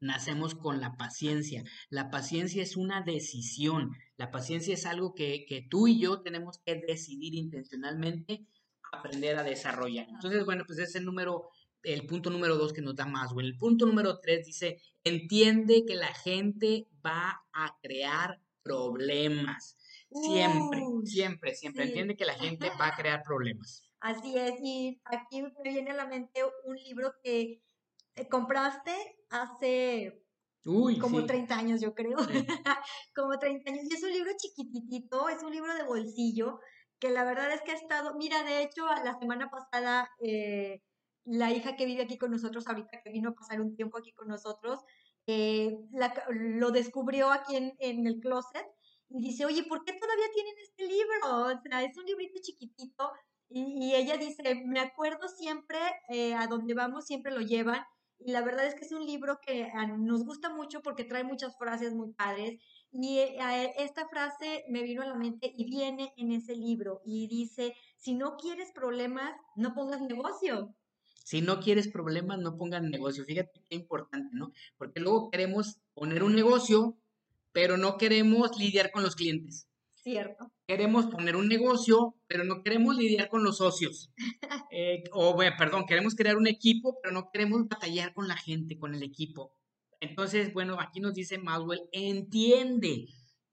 nacemos 0.00 0.54
con 0.54 0.80
la 0.80 0.96
paciencia. 0.96 1.64
La 1.88 2.10
paciencia 2.10 2.62
es 2.62 2.76
una 2.76 3.02
decisión. 3.02 3.92
La 4.16 4.30
paciencia 4.30 4.74
es 4.74 4.86
algo 4.86 5.14
que, 5.14 5.46
que 5.46 5.62
tú 5.62 5.88
y 5.88 5.98
yo 6.00 6.22
tenemos 6.22 6.58
que 6.58 6.76
decidir 6.76 7.34
intencionalmente 7.34 8.46
aprender 8.92 9.38
a 9.38 9.42
desarrollar. 9.42 10.06
Entonces, 10.08 10.44
bueno, 10.44 10.64
pues 10.66 10.78
es 10.78 10.94
el 10.94 11.04
número, 11.04 11.50
el 11.82 12.06
punto 12.06 12.30
número 12.30 12.56
dos 12.56 12.72
que 12.72 12.82
nos 12.82 12.96
da 12.96 13.06
más. 13.06 13.32
Bueno, 13.32 13.48
el 13.48 13.56
punto 13.56 13.86
número 13.86 14.18
tres 14.20 14.46
dice, 14.46 14.80
entiende 15.04 15.84
que 15.86 15.94
la 15.94 16.12
gente 16.14 16.88
va 17.04 17.42
a 17.52 17.76
crear 17.82 18.40
problemas. 18.62 19.76
Siempre, 20.10 20.80
siempre, 21.04 21.54
siempre. 21.54 21.84
Entiende 21.84 22.16
que 22.16 22.24
la 22.24 22.34
gente 22.34 22.70
va 22.80 22.88
a 22.88 22.96
crear 22.96 23.22
problemas. 23.22 23.82
Así 24.00 24.36
es, 24.36 24.54
y 24.62 25.00
aquí 25.04 25.42
me 25.42 25.50
viene 25.72 25.90
a 25.90 25.94
la 25.94 26.06
mente 26.06 26.40
un 26.64 26.76
libro 26.76 27.14
que 27.24 27.62
compraste 28.30 28.92
hace 29.30 30.22
como 31.00 31.24
30 31.24 31.56
años, 31.56 31.80
yo 31.80 31.94
creo. 31.94 32.16
como 33.14 33.38
30 33.38 33.70
años. 33.70 33.84
Y 33.88 33.94
es 33.94 34.02
un 34.02 34.12
libro 34.12 34.30
chiquititito, 34.36 35.28
es 35.28 35.42
un 35.42 35.52
libro 35.52 35.74
de 35.74 35.84
bolsillo, 35.84 36.60
que 36.98 37.10
la 37.10 37.24
verdad 37.24 37.52
es 37.52 37.62
que 37.62 37.72
ha 37.72 37.76
estado, 37.76 38.14
mira, 38.16 38.42
de 38.42 38.62
hecho, 38.62 38.84
la 39.04 39.18
semana 39.18 39.50
pasada, 39.50 40.10
eh, 40.20 40.82
la 41.24 41.52
hija 41.52 41.76
que 41.76 41.86
vive 41.86 42.02
aquí 42.02 42.18
con 42.18 42.30
nosotros, 42.30 42.66
ahorita 42.66 43.02
que 43.04 43.12
vino 43.12 43.30
a 43.30 43.34
pasar 43.34 43.60
un 43.60 43.76
tiempo 43.76 43.98
aquí 43.98 44.12
con 44.12 44.28
nosotros, 44.28 44.80
eh, 45.26 45.76
lo 46.30 46.70
descubrió 46.70 47.30
aquí 47.30 47.56
en, 47.56 47.74
en, 47.80 48.06
el 48.06 48.20
closet 48.20 48.66
y 49.08 49.20
dice, 49.20 49.44
oye, 49.44 49.64
¿por 49.64 49.84
qué 49.84 49.92
todavía 49.92 50.26
tienen 50.32 50.54
este 50.62 50.86
libro? 50.86 51.46
O 51.46 51.62
sea, 51.62 51.82
es 51.82 51.96
un 51.96 52.04
librito 52.04 52.40
chiquitito. 52.40 53.12
Y, 53.48 53.94
ella 53.94 54.16
dice, 54.16 54.42
me 54.66 54.80
acuerdo 54.80 55.28
siempre, 55.28 55.78
eh, 56.08 56.34
a 56.34 56.46
donde 56.46 56.74
vamos 56.74 57.06
siempre 57.06 57.32
lo 57.32 57.40
llevan. 57.40 57.84
Y 58.18 58.32
la 58.32 58.42
verdad 58.42 58.66
es 58.66 58.74
que 58.74 58.84
es 58.84 58.92
un 58.92 59.04
libro 59.04 59.38
que 59.40 59.68
nos 59.98 60.24
gusta 60.24 60.48
mucho 60.48 60.80
porque 60.82 61.04
trae 61.04 61.22
muchas 61.22 61.56
frases 61.58 61.94
muy 61.94 62.12
padres. 62.12 62.58
Y 62.90 63.18
esta 63.78 64.08
frase 64.08 64.64
me 64.68 64.82
vino 64.82 65.02
a 65.02 65.06
la 65.06 65.14
mente 65.14 65.52
y 65.56 65.64
viene 65.64 66.12
en 66.16 66.32
ese 66.32 66.56
libro 66.56 67.02
y 67.04 67.28
dice, 67.28 67.74
si 67.96 68.14
no 68.14 68.36
quieres 68.36 68.72
problemas, 68.72 69.34
no 69.54 69.74
pongas 69.74 70.00
negocio. 70.00 70.74
Si 71.24 71.40
no 71.42 71.60
quieres 71.60 71.88
problemas, 71.88 72.38
no 72.38 72.56
pongas 72.56 72.82
negocio. 72.82 73.24
Fíjate 73.24 73.60
qué 73.68 73.76
importante, 73.76 74.30
¿no? 74.32 74.52
Porque 74.78 75.00
luego 75.00 75.30
queremos 75.30 75.78
poner 75.92 76.22
un 76.22 76.34
negocio, 76.34 76.96
pero 77.52 77.76
no 77.76 77.96
queremos 77.98 78.56
lidiar 78.58 78.92
con 78.92 79.02
los 79.02 79.16
clientes. 79.16 79.65
Cierto. 80.06 80.52
Queremos 80.68 81.06
poner 81.06 81.34
un 81.34 81.48
negocio, 81.48 82.14
pero 82.28 82.44
no 82.44 82.62
queremos 82.62 82.96
lidiar 82.96 83.28
con 83.28 83.42
los 83.42 83.56
socios. 83.56 84.12
Eh, 84.70 85.04
o, 85.12 85.32
bueno, 85.32 85.56
perdón, 85.58 85.86
queremos 85.86 86.14
crear 86.14 86.36
un 86.36 86.46
equipo, 86.46 86.98
pero 87.02 87.14
no 87.14 87.30
queremos 87.32 87.66
batallar 87.66 88.12
con 88.12 88.28
la 88.28 88.36
gente, 88.36 88.78
con 88.78 88.94
el 88.94 89.02
equipo. 89.02 89.54
Entonces, 90.00 90.52
bueno, 90.52 90.78
aquí 90.78 91.00
nos 91.00 91.14
dice 91.14 91.38
Maswell, 91.38 91.88
entiende 91.92 93.06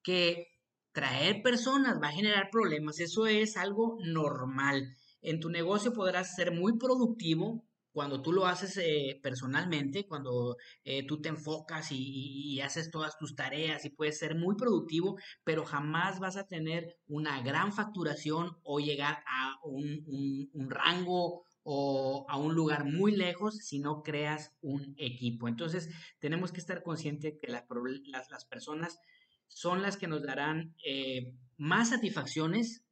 que 0.04 0.48
traer 0.92 1.42
personas 1.42 2.02
va 2.02 2.10
a 2.10 2.12
generar 2.12 2.50
problemas. 2.52 3.00
Eso 3.00 3.26
es 3.26 3.56
algo 3.56 3.98
normal. 4.04 4.94
En 5.22 5.40
tu 5.40 5.50
negocio 5.50 5.94
podrás 5.94 6.36
ser 6.36 6.52
muy 6.52 6.78
productivo 6.78 7.64
cuando 7.94 8.22
tú 8.22 8.34
lo 8.34 8.48
haces 8.48 8.78
eh, 8.78 9.20
personalmente, 9.22 10.08
cuando 10.08 10.58
eh, 10.84 11.06
tú 11.06 11.22
te 11.22 11.30
enfocas 11.30 11.88
y, 11.92 12.60
haces 12.62 12.92
todas 12.92 13.18
tus 13.18 13.36
tareas 13.36 13.86
y 13.86 13.90
puedes 13.90 14.18
ser 14.18 14.36
muy 14.36 14.56
productivo, 14.56 15.18
pero 15.44 15.66
jamás 15.66 16.20
vas 16.20 16.38
a 16.38 16.48
tener 16.48 16.98
una 17.08 17.42
gran 17.42 17.74
facturación 17.74 18.58
o 18.64 18.80
llegar 18.80 19.24
a 19.28 19.58
un, 19.64 20.50
un 20.54 20.70
rango 20.70 21.44
o 21.64 22.26
a 22.30 22.38
un 22.38 22.54
lugar 22.56 22.86
muy 22.86 23.16
lejos 23.16 23.58
si 23.58 23.80
no 23.80 24.04
creas 24.04 24.54
un 24.62 24.96
equipo. 24.98 25.48
Entonces, 25.48 25.90
tenemos 26.20 26.52
que 26.52 26.60
estar 26.60 26.84
conscientes 26.84 27.36
que 27.42 27.48
las, 27.48 27.66
las, 28.30 28.46
personas 28.46 29.00
son 29.48 29.82
las 29.82 29.98
que 29.98 30.08
nos 30.08 30.24
darán 30.24 30.76
eh, 30.86 31.34
más 31.58 31.90
satisfacciones, 31.90 32.84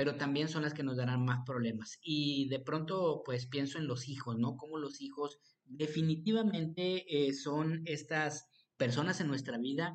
pero 0.00 0.16
también 0.16 0.48
son 0.48 0.62
las 0.62 0.72
que 0.72 0.82
nos 0.82 0.96
darán 0.96 1.26
más 1.26 1.44
problemas. 1.44 1.98
Y 2.00 2.48
de 2.48 2.58
pronto, 2.58 3.20
pues 3.22 3.46
pienso 3.46 3.76
en 3.76 3.86
los 3.86 4.08
hijos, 4.08 4.38
¿no? 4.38 4.56
Como 4.56 4.78
los 4.78 5.02
hijos 5.02 5.38
definitivamente 5.66 7.04
eh, 7.06 7.34
son 7.34 7.82
estas 7.84 8.48
personas 8.78 9.20
en 9.20 9.28
nuestra 9.28 9.58
vida 9.58 9.94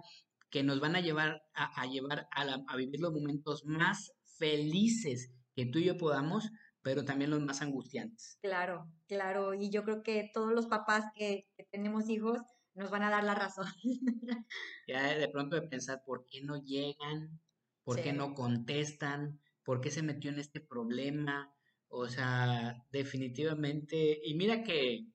que 0.51 0.61
nos 0.61 0.79
van 0.79 0.95
a 0.95 0.99
llevar 0.99 1.41
a, 1.55 1.87
llevar 1.87 2.27
a, 2.35 2.43
a 2.67 2.75
vivir 2.75 2.99
los 2.99 3.13
momentos 3.13 3.65
más 3.65 4.11
felices 4.37 5.31
que 5.55 5.65
tú 5.65 5.79
y 5.79 5.85
yo 5.85 5.97
podamos, 5.97 6.51
pero 6.83 7.03
también 7.03 7.31
los 7.31 7.41
más 7.41 7.63
angustiantes. 7.63 8.37
Claro, 8.43 8.87
claro, 9.07 9.55
y 9.55 9.71
yo 9.71 9.83
creo 9.85 10.03
que 10.03 10.29
todos 10.31 10.53
los 10.53 10.67
papás 10.67 11.05
que, 11.15 11.47
tenemos 11.71 12.09
hijos 12.09 12.37
nos 12.75 12.91
van 12.91 13.01
a 13.01 13.09
dar 13.09 13.23
la 13.23 13.33
razón. 13.33 13.65
ya 14.87 15.17
de 15.17 15.29
pronto 15.29 15.55
de 15.55 15.67
pensar, 15.67 16.03
¿por 16.05 16.27
qué 16.27 16.43
no 16.43 16.61
llegan? 16.63 17.41
¿Por 17.83 18.03
qué 18.03 18.13
no 18.13 18.35
contestan? 18.35 19.39
¿Por 19.65 19.81
qué 19.81 19.91
se 19.91 20.03
metió 20.03 20.29
en 20.29 20.39
este 20.39 20.61
problema? 20.61 21.51
O 21.89 22.07
sea, 22.07 22.85
definitivamente, 22.91 24.21
y 24.23 24.35
mira 24.35 24.63
que 24.63 25.07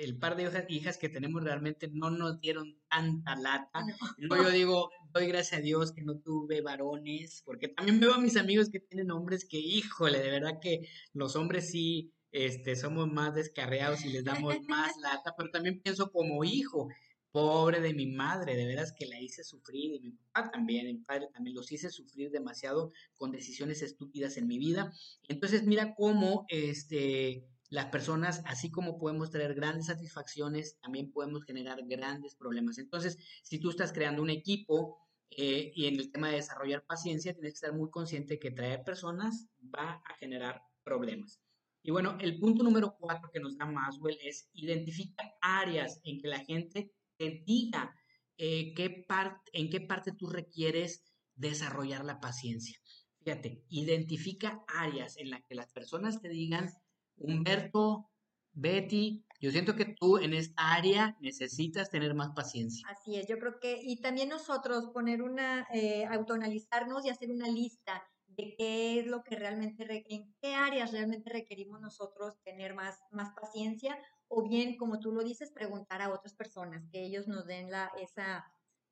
el 0.00 0.18
par 0.18 0.36
de 0.36 0.66
hijas, 0.68 0.96
que 0.96 1.08
tenemos 1.08 1.42
realmente 1.44 1.88
no 1.92 2.10
nos 2.10 2.40
dieron 2.40 2.78
tanta 2.88 3.36
lata. 3.36 3.80
Luego 4.16 4.44
yo 4.44 4.50
digo, 4.50 4.90
doy 5.12 5.26
gracias 5.26 5.60
a 5.60 5.62
Dios 5.62 5.92
que 5.92 6.02
no 6.02 6.18
tuve 6.18 6.62
varones, 6.62 7.42
porque 7.44 7.68
también 7.68 8.00
veo 8.00 8.14
a 8.14 8.20
mis 8.20 8.36
amigos 8.36 8.70
que 8.70 8.80
tienen 8.80 9.10
hombres 9.10 9.46
que, 9.46 9.58
híjole, 9.58 10.20
de 10.20 10.30
verdad 10.30 10.58
que 10.60 10.88
los 11.12 11.36
hombres 11.36 11.70
sí 11.70 12.12
este, 12.32 12.76
somos 12.76 13.10
más 13.10 13.34
descarriados 13.34 14.04
y 14.04 14.10
les 14.10 14.24
damos 14.24 14.54
más 14.68 14.96
lata, 15.02 15.34
pero 15.36 15.50
también 15.50 15.80
pienso 15.82 16.10
como 16.10 16.44
hijo, 16.44 16.88
pobre 17.30 17.80
de 17.80 17.94
mi 17.94 18.06
madre, 18.06 18.56
de 18.56 18.66
veras 18.66 18.92
que 18.96 19.06
la 19.06 19.20
hice 19.20 19.44
sufrir, 19.44 19.94
y 19.94 20.00
mi 20.00 20.10
papá 20.10 20.50
también, 20.50 20.86
mi 20.86 20.98
padre 20.98 21.28
también, 21.32 21.54
los 21.54 21.70
hice 21.70 21.90
sufrir 21.90 22.30
demasiado 22.30 22.92
con 23.16 23.30
decisiones 23.30 23.82
estúpidas 23.82 24.36
en 24.36 24.46
mi 24.46 24.58
vida. 24.58 24.92
Entonces, 25.28 25.64
mira 25.64 25.94
cómo, 25.94 26.46
este, 26.48 27.46
las 27.70 27.86
personas, 27.86 28.42
así 28.46 28.70
como 28.70 28.98
podemos 28.98 29.30
traer 29.30 29.54
grandes 29.54 29.86
satisfacciones, 29.86 30.78
también 30.80 31.12
podemos 31.12 31.44
generar 31.44 31.78
grandes 31.86 32.34
problemas. 32.34 32.78
Entonces, 32.78 33.18
si 33.42 33.58
tú 33.58 33.70
estás 33.70 33.92
creando 33.92 34.22
un 34.22 34.30
equipo 34.30 34.98
eh, 35.30 35.72
y 35.74 35.86
en 35.86 35.96
el 35.96 36.10
tema 36.10 36.28
de 36.28 36.36
desarrollar 36.36 36.84
paciencia, 36.86 37.34
tienes 37.34 37.52
que 37.52 37.66
estar 37.66 37.74
muy 37.74 37.90
consciente 37.90 38.38
que 38.38 38.50
traer 38.50 38.84
personas 38.84 39.48
va 39.74 40.02
a 40.04 40.14
generar 40.18 40.62
problemas. 40.82 41.40
Y 41.82 41.90
bueno, 41.90 42.16
el 42.20 42.38
punto 42.38 42.64
número 42.64 42.96
cuatro 42.98 43.30
que 43.32 43.40
nos 43.40 43.56
da 43.56 43.66
Maswell 43.66 44.18
es 44.22 44.48
identifica 44.52 45.24
áreas 45.40 46.00
en 46.04 46.20
que 46.20 46.28
la 46.28 46.40
gente 46.40 46.90
te 47.18 47.42
diga 47.44 47.94
eh, 48.36 48.72
qué 48.74 49.04
en 49.52 49.70
qué 49.70 49.80
parte 49.80 50.12
tú 50.12 50.28
requieres 50.28 51.04
desarrollar 51.34 52.04
la 52.04 52.20
paciencia. 52.20 52.78
Fíjate, 53.24 53.64
identifica 53.68 54.64
áreas 54.68 55.16
en 55.18 55.30
las 55.30 55.42
que 55.44 55.54
las 55.54 55.70
personas 55.72 56.20
te 56.20 56.28
digan, 56.28 56.70
Humberto, 57.16 58.08
Betty, 58.52 59.24
yo 59.40 59.50
siento 59.50 59.76
que 59.76 59.84
tú 59.84 60.18
en 60.18 60.34
esta 60.34 60.74
área 60.74 61.16
necesitas 61.20 61.90
tener 61.90 62.14
más 62.14 62.30
paciencia. 62.34 62.86
Así 62.88 63.16
es, 63.16 63.26
yo 63.28 63.38
creo 63.38 63.58
que, 63.60 63.80
y 63.82 64.00
también 64.00 64.28
nosotros 64.28 64.90
poner 64.92 65.22
una, 65.22 65.66
eh, 65.72 66.06
autoanalizarnos 66.06 67.04
y 67.04 67.10
hacer 67.10 67.30
una 67.30 67.48
lista 67.48 68.02
de 68.26 68.54
qué 68.56 69.00
es 69.00 69.06
lo 69.06 69.22
que 69.22 69.36
realmente, 69.36 70.04
en 70.08 70.34
qué 70.40 70.54
áreas 70.54 70.92
realmente 70.92 71.30
requerimos 71.30 71.80
nosotros 71.80 72.34
tener 72.44 72.74
más, 72.74 72.98
más 73.10 73.30
paciencia, 73.34 73.98
o 74.28 74.48
bien, 74.48 74.76
como 74.76 75.00
tú 75.00 75.12
lo 75.12 75.24
dices, 75.24 75.50
preguntar 75.50 76.02
a 76.02 76.12
otras 76.12 76.34
personas, 76.34 76.86
que 76.92 77.04
ellos 77.04 77.26
nos 77.26 77.46
den 77.46 77.70
la, 77.70 77.90
esa, 78.00 78.44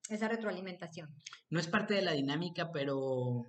esa 0.09 0.29
retroalimentación. 0.29 1.15
No 1.51 1.61
es 1.61 1.69
parte 1.69 1.95
de 1.95 2.03
la 2.03 2.13
dinámica, 2.13 2.73
pero 2.73 3.47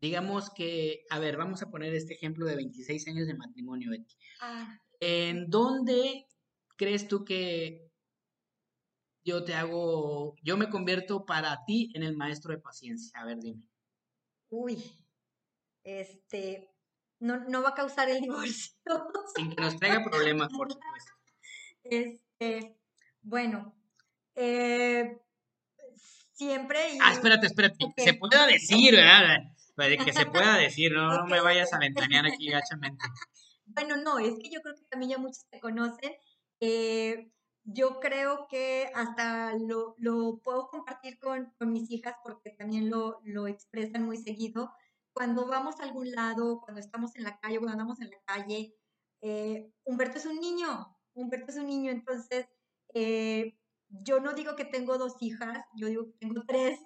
digamos 0.00 0.50
que, 0.50 1.04
a 1.10 1.18
ver, 1.18 1.36
vamos 1.36 1.62
a 1.62 1.70
poner 1.70 1.94
este 1.94 2.14
ejemplo 2.14 2.46
de 2.46 2.56
26 2.56 3.08
años 3.08 3.26
de 3.26 3.34
matrimonio, 3.34 3.90
Betty. 3.90 4.16
Ah. 4.40 4.78
¿En 5.00 5.48
dónde 5.48 6.26
crees 6.76 7.06
tú 7.06 7.24
que 7.24 7.90
yo 9.24 9.44
te 9.44 9.54
hago, 9.54 10.34
yo 10.42 10.56
me 10.56 10.70
convierto 10.70 11.26
para 11.26 11.64
ti 11.66 11.90
en 11.94 12.02
el 12.02 12.16
maestro 12.16 12.52
de 12.52 12.60
paciencia? 12.60 13.20
A 13.20 13.26
ver, 13.26 13.38
dime. 13.38 13.68
Uy, 14.48 14.82
este, 15.84 16.69
no, 17.20 17.38
no 17.48 17.62
va 17.62 17.70
a 17.70 17.74
causar 17.74 18.08
el 18.10 18.20
divorcio. 18.20 18.72
Sin 19.34 19.54
que 19.54 19.62
nos 19.62 19.76
traiga 19.76 20.04
problemas, 20.04 20.48
por 20.52 20.72
supuesto. 20.72 21.12
Este, 21.82 22.76
bueno, 23.22 23.74
eh, 24.34 25.18
siempre. 26.32 26.98
ah, 27.00 27.12
espérate, 27.12 27.46
espérate, 27.46 27.76
se 27.96 28.14
puede 28.14 28.46
decir, 28.46 28.94
¿verdad? 28.94 29.40
que 30.04 30.12
se 30.12 30.26
pueda 30.26 30.56
decir, 30.58 30.92
no, 30.92 31.12
no 31.12 31.26
me 31.26 31.40
vayas 31.40 31.72
a 31.72 31.78
ventanear 31.78 32.26
aquí 32.26 32.50
gachamente. 32.50 33.04
Bueno, 33.66 33.96
no, 33.96 34.18
es 34.18 34.34
que 34.42 34.50
yo 34.50 34.60
creo 34.60 34.74
que 34.74 34.84
también 34.90 35.12
ya 35.12 35.18
muchos 35.18 35.46
te 35.50 35.60
conocen. 35.60 36.12
Eh, 36.60 37.30
yo 37.64 38.00
creo 38.00 38.46
que 38.48 38.90
hasta 38.94 39.54
lo, 39.56 39.94
lo 39.98 40.40
puedo 40.42 40.68
compartir 40.68 41.18
con, 41.18 41.52
con, 41.58 41.72
mis 41.72 41.90
hijas 41.90 42.14
porque 42.24 42.50
también 42.50 42.90
lo, 42.90 43.20
lo, 43.24 43.46
expresan 43.46 44.04
muy 44.04 44.16
seguido. 44.16 44.72
Cuando 45.12 45.46
vamos 45.46 45.80
a 45.80 45.84
algún 45.84 46.10
lado, 46.10 46.60
cuando 46.60 46.80
estamos 46.80 47.14
en 47.16 47.24
la 47.24 47.38
calle, 47.40 47.58
cuando 47.58 47.72
andamos 47.72 48.00
en 48.00 48.10
la 48.10 48.20
calle, 48.24 48.74
eh, 49.20 49.72
Humberto 49.84 50.18
es 50.18 50.26
un 50.26 50.40
niño, 50.40 50.96
Humberto 51.14 51.50
es 51.50 51.58
un 51.58 51.66
niño, 51.66 51.90
entonces 51.90 52.46
eh, 52.94 53.58
yo 53.88 54.20
no 54.20 54.32
digo 54.34 54.56
que 54.56 54.64
tengo 54.64 54.98
dos 54.98 55.16
hijas, 55.20 55.64
yo 55.76 55.88
digo 55.88 56.06
que 56.06 56.18
tengo 56.18 56.42
tres, 56.46 56.80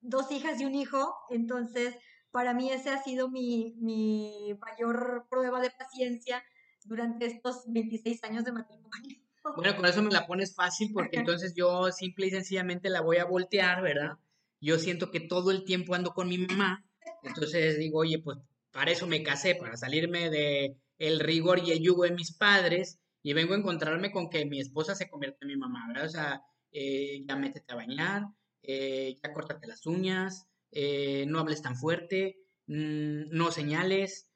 dos 0.00 0.30
hijas 0.30 0.60
y 0.60 0.64
un 0.64 0.74
hijo, 0.74 1.14
entonces 1.30 1.96
para 2.30 2.54
mí 2.54 2.70
ese 2.70 2.90
ha 2.90 3.02
sido 3.02 3.28
mi, 3.28 3.74
mi 3.80 4.56
mayor 4.60 5.26
prueba 5.28 5.60
de 5.60 5.70
paciencia 5.70 6.42
durante 6.84 7.26
estos 7.26 7.64
26 7.66 8.22
años 8.24 8.44
de 8.44 8.52
matrimonio. 8.52 9.18
Bueno, 9.56 9.76
con 9.76 9.86
eso 9.86 10.02
me 10.02 10.10
la 10.10 10.26
pones 10.26 10.54
fácil 10.54 10.90
porque 10.92 11.18
entonces 11.18 11.54
yo 11.54 11.90
simple 11.90 12.26
y 12.26 12.30
sencillamente 12.30 12.90
la 12.90 13.00
voy 13.00 13.18
a 13.18 13.24
voltear, 13.24 13.82
¿verdad? 13.82 14.18
Yo 14.60 14.78
siento 14.78 15.10
que 15.10 15.20
todo 15.20 15.50
el 15.50 15.64
tiempo 15.64 15.94
ando 15.94 16.12
con 16.12 16.28
mi 16.28 16.38
mamá, 16.38 16.84
entonces 17.22 17.78
digo, 17.78 18.00
oye, 18.00 18.18
pues 18.18 18.38
para 18.70 18.90
eso 18.90 19.06
me 19.06 19.22
casé, 19.22 19.54
para 19.54 19.76
salirme 19.76 20.30
de 20.30 20.76
el 20.98 21.20
rigor 21.20 21.60
y 21.64 21.70
el 21.70 21.80
yugo 21.80 22.04
de 22.04 22.10
mis 22.10 22.32
padres 22.32 22.98
y 23.22 23.32
vengo 23.32 23.54
a 23.54 23.58
encontrarme 23.58 24.10
con 24.12 24.30
que 24.30 24.44
mi 24.46 24.60
esposa 24.60 24.94
se 24.94 25.08
convierte 25.08 25.38
en 25.42 25.48
mi 25.48 25.56
mamá, 25.56 25.86
¿verdad? 25.88 26.06
O 26.06 26.10
sea, 26.10 26.42
eh, 26.72 27.24
ya 27.26 27.36
métete 27.36 27.72
a 27.72 27.76
bañar, 27.76 28.22
eh, 28.62 29.16
ya 29.22 29.32
córtate 29.32 29.66
las 29.66 29.86
uñas, 29.86 30.46
eh, 30.70 31.24
no 31.26 31.40
hables 31.40 31.62
tan 31.62 31.76
fuerte, 31.76 32.38
mm, 32.66 33.30
no 33.30 33.50
señales, 33.50 34.26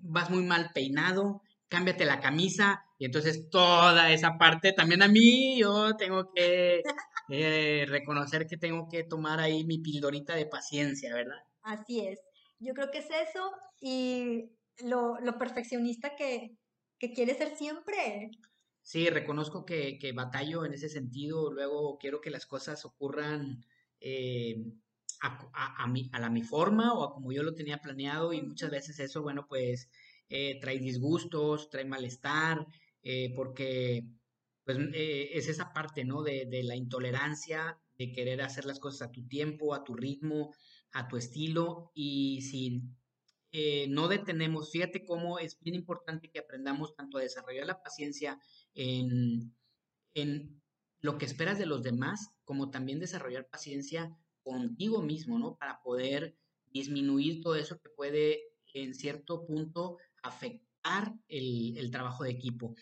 vas 0.00 0.28
muy 0.28 0.42
mal 0.42 0.70
peinado, 0.74 1.42
cámbiate 1.68 2.04
la 2.04 2.20
camisa, 2.20 2.84
y 2.98 3.06
entonces 3.06 3.48
toda 3.50 4.12
esa 4.12 4.36
parte 4.36 4.72
también 4.72 5.02
a 5.02 5.08
mí 5.08 5.58
yo 5.58 5.96
tengo 5.96 6.30
que 6.34 6.82
reconocer 7.28 8.46
que 8.46 8.56
tengo 8.56 8.88
que 8.88 9.04
tomar 9.04 9.40
ahí 9.40 9.64
mi 9.64 9.78
pildorita 9.78 10.34
de 10.34 10.46
paciencia, 10.46 11.14
¿verdad? 11.14 11.42
Así 11.62 12.00
es. 12.00 12.20
Yo 12.58 12.74
creo 12.74 12.90
que 12.90 12.98
es 12.98 13.08
eso 13.10 13.52
y 13.80 14.50
lo, 14.84 15.18
lo 15.20 15.38
perfeccionista 15.38 16.14
que, 16.16 16.56
que 16.98 17.12
quiere 17.12 17.34
ser 17.34 17.56
siempre. 17.56 18.30
Sí, 18.82 19.08
reconozco 19.08 19.64
que, 19.64 19.98
que, 19.98 20.12
batallo 20.12 20.64
en 20.64 20.72
ese 20.72 20.88
sentido. 20.88 21.52
Luego 21.52 21.98
quiero 21.98 22.20
que 22.20 22.30
las 22.30 22.46
cosas 22.46 22.84
ocurran 22.84 23.64
eh, 24.00 24.64
a, 25.22 25.82
a, 25.82 25.86
mi, 25.86 26.10
a 26.12 26.18
la 26.18 26.30
mi 26.30 26.42
forma 26.42 26.92
o 26.92 27.04
a 27.04 27.12
como 27.12 27.32
yo 27.32 27.42
lo 27.42 27.54
tenía 27.54 27.78
planeado 27.78 28.32
y 28.32 28.42
muchas 28.42 28.70
veces 28.70 28.98
eso, 28.98 29.22
bueno, 29.22 29.46
pues 29.48 29.88
eh, 30.28 30.58
trae 30.60 30.78
disgustos, 30.78 31.70
trae 31.70 31.84
malestar, 31.84 32.66
eh, 33.02 33.32
porque 33.36 34.04
pues 34.64 34.78
es 34.92 35.48
esa 35.48 35.72
parte, 35.72 36.04
¿no? 36.04 36.22
De, 36.22 36.46
de 36.46 36.62
la 36.62 36.76
intolerancia, 36.76 37.78
de 37.98 38.12
querer 38.12 38.42
hacer 38.42 38.64
las 38.64 38.78
cosas 38.78 39.08
a 39.08 39.12
tu 39.12 39.26
tiempo, 39.26 39.74
a 39.74 39.84
tu 39.84 39.94
ritmo, 39.94 40.54
a 40.92 41.08
tu 41.08 41.16
estilo 41.16 41.90
y 41.94 42.42
sin 42.42 42.96
eh, 43.52 43.86
no 43.88 44.08
detenemos. 44.08 44.70
Fíjate 44.70 45.04
cómo 45.04 45.38
es 45.38 45.58
bien 45.60 45.74
importante 45.74 46.30
que 46.30 46.38
aprendamos 46.38 46.94
tanto 46.96 47.18
a 47.18 47.22
desarrollar 47.22 47.66
la 47.66 47.82
paciencia 47.82 48.38
en, 48.74 49.54
en 50.14 50.62
lo 51.00 51.18
que 51.18 51.26
esperas 51.26 51.58
de 51.58 51.66
los 51.66 51.82
demás, 51.82 52.30
como 52.44 52.70
también 52.70 52.98
desarrollar 52.98 53.48
paciencia 53.48 54.16
contigo 54.42 55.02
mismo, 55.02 55.38
¿no? 55.38 55.56
Para 55.56 55.82
poder 55.82 56.34
disminuir 56.66 57.42
todo 57.42 57.56
eso 57.56 57.78
que 57.78 57.90
puede 57.90 58.40
en 58.72 58.94
cierto 58.94 59.44
punto 59.44 59.98
afectar 60.22 61.14
el, 61.28 61.90
trabajo 61.90 62.24
de 62.24 62.30
equipo. 62.30 62.74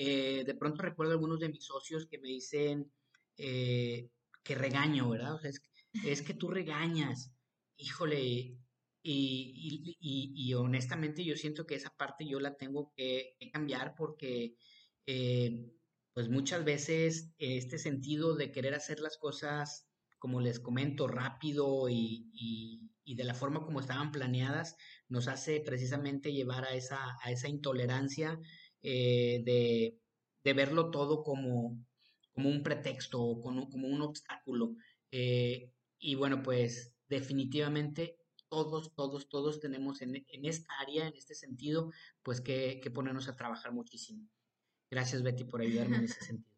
Eh, 0.00 0.44
de 0.46 0.54
pronto 0.54 0.82
recuerdo 0.82 1.12
algunos 1.12 1.40
de 1.40 1.48
mis 1.48 1.64
socios 1.64 2.06
que 2.06 2.18
me 2.18 2.28
dicen 2.28 2.90
eh, 3.36 4.08
que 4.44 4.54
regaño, 4.54 5.10
¿verdad? 5.10 5.44
Es, 5.44 5.60
es 6.04 6.22
que 6.22 6.34
tú 6.34 6.48
regañas. 6.48 7.34
Híjole, 7.76 8.56
y, 9.02 10.54
honestamente 10.54 11.24
yo 11.24 11.36
siento 11.36 11.66
que 11.66 11.74
esa 11.74 11.90
parte 11.96 12.26
yo 12.26 12.40
la 12.40 12.56
tengo 12.56 12.92
que, 12.94 13.36
cambiar 13.52 13.94
porque 13.96 14.56
eh, 15.06 15.72
pues 16.12 16.28
muchas 16.28 16.64
veces 16.64 17.32
este 17.38 17.78
sentido 17.78 18.34
de 18.34 18.52
querer 18.52 18.74
hacer 18.74 19.00
las 19.00 19.16
cosas, 19.18 19.88
como 20.18 20.40
les 20.40 20.60
comento, 20.60 21.06
rápido 21.08 21.88
y, 21.88 22.90
de 23.04 23.24
la 23.24 23.34
forma 23.34 23.64
como 23.64 23.80
estaban 23.80 24.12
planeadas, 24.12 24.76
nos 25.08 25.28
hace 25.28 25.60
precisamente 25.60 26.32
llevar 26.32 26.64
a 26.64 26.74
esa, 26.74 27.16
a 27.22 27.32
esa 27.32 27.48
intolerancia 27.48 28.38
eh, 28.82 29.42
de, 29.44 30.54
verlo 30.54 30.90
todo 30.90 31.22
como, 31.22 31.78
como 32.32 32.48
un 32.48 32.62
pretexto, 32.62 33.38
como, 33.42 33.68
como 33.68 33.86
un 33.86 34.00
obstáculo. 34.00 34.74
Eh, 35.10 35.70
y 35.98 36.14
bueno, 36.14 36.42
pues 36.42 36.94
definitivamente 37.06 38.16
todos, 38.48 38.94
todos, 38.94 39.28
todos 39.28 39.60
tenemos 39.60 40.00
en, 40.00 40.24
esta 40.44 40.72
área, 40.80 41.06
en 41.06 41.14
este 41.14 41.34
sentido, 41.34 41.90
pues 42.22 42.40
que, 42.40 42.80
ponernos 42.94 43.28
a 43.28 43.36
trabajar 43.36 43.72
muchísimo. 43.72 44.26
Gracias, 44.90 45.22
Betty, 45.22 45.44
por 45.44 45.60
ayudarme 45.60 45.98
en 45.98 46.04
ese 46.04 46.20
sentido. 46.24 46.56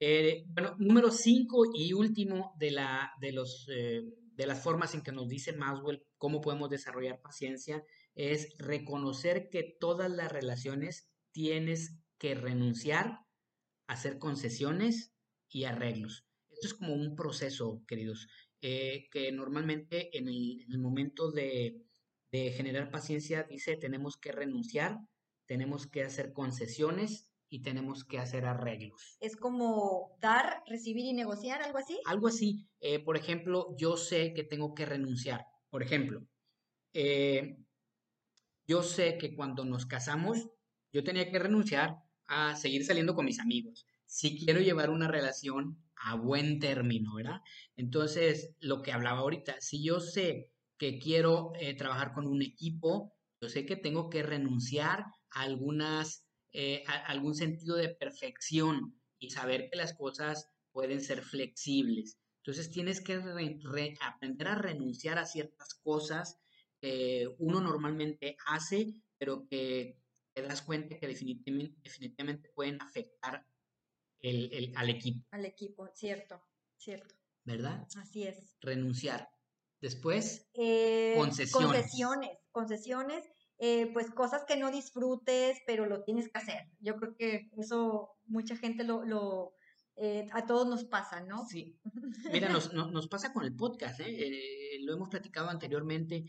Eh, 0.00 0.44
bueno, 0.48 0.76
número 0.78 1.10
cinco 1.10 1.64
y 1.74 1.94
último 1.94 2.54
de, 2.58 2.70
la, 2.72 3.12
de, 3.20 3.32
los, 3.32 3.66
de 3.66 4.46
las 4.46 4.62
formas 4.62 4.94
en 4.94 5.02
que 5.02 5.12
nos 5.12 5.28
dice 5.28 5.52
Maswell 5.52 6.02
cómo 6.16 6.40
podemos 6.40 6.70
desarrollar 6.70 7.20
paciencia 7.20 7.84
es 8.14 8.54
reconocer 8.58 9.48
que 9.50 9.76
todas 9.78 10.10
las 10.10 10.30
relaciones 10.30 11.09
tienes 11.32 11.96
que 12.18 12.34
renunciar, 12.34 13.20
hacer 13.86 14.18
concesiones 14.18 15.12
y 15.48 15.64
arreglos. 15.64 16.26
Esto 16.50 16.66
es 16.68 16.74
como 16.74 16.94
un 16.94 17.16
proceso, 17.16 17.82
queridos. 17.86 18.28
Eh, 18.62 19.08
que 19.10 19.32
normalmente 19.32 20.16
en 20.16 20.28
el, 20.28 20.78
momento 20.78 21.30
de, 21.30 21.82
generar 22.30 22.90
paciencia 22.90 23.42
dice 23.44 23.76
tenemos 23.76 24.18
que 24.18 24.32
renunciar, 24.32 24.98
tenemos 25.46 25.86
que 25.86 26.04
hacer 26.04 26.34
concesiones 26.34 27.32
y 27.48 27.62
tenemos 27.62 28.04
que 28.04 28.18
hacer 28.18 28.44
arreglos. 28.44 29.16
Es 29.18 29.34
como 29.34 30.16
dar, 30.20 30.62
recibir 30.66 31.06
y 31.06 31.14
negociar, 31.14 31.62
algo 31.62 31.78
así. 31.78 31.98
Algo 32.04 32.28
así. 32.28 32.68
Eh, 32.80 33.02
por 33.02 33.16
ejemplo, 33.16 33.74
yo 33.78 33.96
sé 33.96 34.34
que 34.34 34.44
tengo 34.44 34.74
que 34.74 34.86
renunciar. 34.86 35.46
Por 35.70 35.82
ejemplo, 35.82 36.26
eh, 36.92 37.56
yo 38.66 38.82
sé 38.82 39.16
que 39.18 39.34
cuando 39.34 39.64
nos 39.64 39.86
casamos, 39.86 40.50
yo 40.92 41.04
tenía 41.04 41.30
que 41.30 41.38
renunciar 41.38 41.96
a 42.26 42.56
seguir 42.56 42.84
saliendo 42.84 43.14
con 43.14 43.24
mis 43.24 43.40
amigos. 43.40 43.86
Si 44.06 44.38
quiero 44.38 44.60
llevar 44.60 44.90
una 44.90 45.08
relación 45.08 45.78
a 45.96 46.16
buen 46.16 46.58
término, 46.58 47.14
¿verdad? 47.14 47.40
Entonces, 47.76 48.54
lo 48.60 48.82
que 48.82 48.92
hablaba 48.92 49.20
ahorita, 49.20 49.60
si 49.60 49.82
yo 49.84 50.00
sé 50.00 50.50
que 50.78 50.98
quiero 50.98 51.52
eh, 51.60 51.74
trabajar 51.74 52.12
con 52.12 52.26
un 52.26 52.42
equipo, 52.42 53.14
yo 53.40 53.48
sé 53.48 53.66
que 53.66 53.76
tengo 53.76 54.08
que 54.08 54.22
renunciar 54.22 55.04
a 55.30 55.42
algunas, 55.42 56.24
eh, 56.52 56.84
algún 57.06 57.34
sentido 57.34 57.76
de 57.76 57.90
perfección 57.90 58.98
y 59.18 59.30
saber 59.30 59.68
que 59.70 59.76
las 59.76 59.94
cosas 59.94 60.48
pueden 60.72 61.00
ser 61.00 61.22
flexibles. 61.22 62.18
Entonces 62.38 62.70
tienes 62.70 63.02
que 63.02 63.22
aprender 64.00 64.48
a 64.48 64.54
renunciar 64.54 65.18
a 65.18 65.26
ciertas 65.26 65.74
cosas 65.74 66.38
que 66.80 67.28
uno 67.38 67.60
normalmente 67.60 68.36
hace, 68.46 68.94
pero 69.18 69.46
que 69.46 69.98
te 70.42 70.48
das 70.48 70.62
cuenta 70.62 70.98
que 70.98 71.06
definitivamente, 71.06 71.80
definitivamente 71.82 72.50
pueden 72.54 72.80
afectar 72.80 73.46
el, 74.20 74.72
al 74.76 74.90
equipo. 74.90 75.26
Al 75.30 75.44
equipo, 75.44 75.88
cierto, 75.94 76.42
cierto. 76.76 77.14
¿Verdad? 77.44 77.86
Así 77.96 78.24
es. 78.24 78.56
Renunciar. 78.60 79.30
Después, 79.80 80.46
eh, 80.54 81.14
concesiones. 81.16 81.66
Concesiones, 81.66 82.30
concesiones, 82.50 83.24
eh, 83.58 83.90
pues 83.94 84.10
cosas 84.10 84.44
que 84.46 84.58
no 84.58 84.70
disfrutes, 84.70 85.58
pero 85.66 85.86
lo 85.86 86.04
tienes 86.04 86.28
que 86.28 86.38
hacer. 86.38 86.70
Yo 86.80 86.96
creo 86.96 87.16
que 87.16 87.50
eso 87.56 88.10
mucha 88.26 88.56
gente 88.56 88.84
lo, 88.84 89.04
lo 89.06 89.54
eh, 89.96 90.26
a 90.32 90.44
todos 90.44 90.68
nos 90.68 90.84
pasa, 90.84 91.22
¿no? 91.22 91.46
Sí. 91.46 91.80
Mira, 92.30 92.50
nos, 92.50 92.74
nos 92.74 93.08
pasa 93.08 93.32
con 93.32 93.44
el 93.44 93.56
podcast, 93.56 94.00
¿eh? 94.00 94.78
lo 94.82 94.92
hemos 94.92 95.08
platicado 95.08 95.48
anteriormente. 95.48 96.26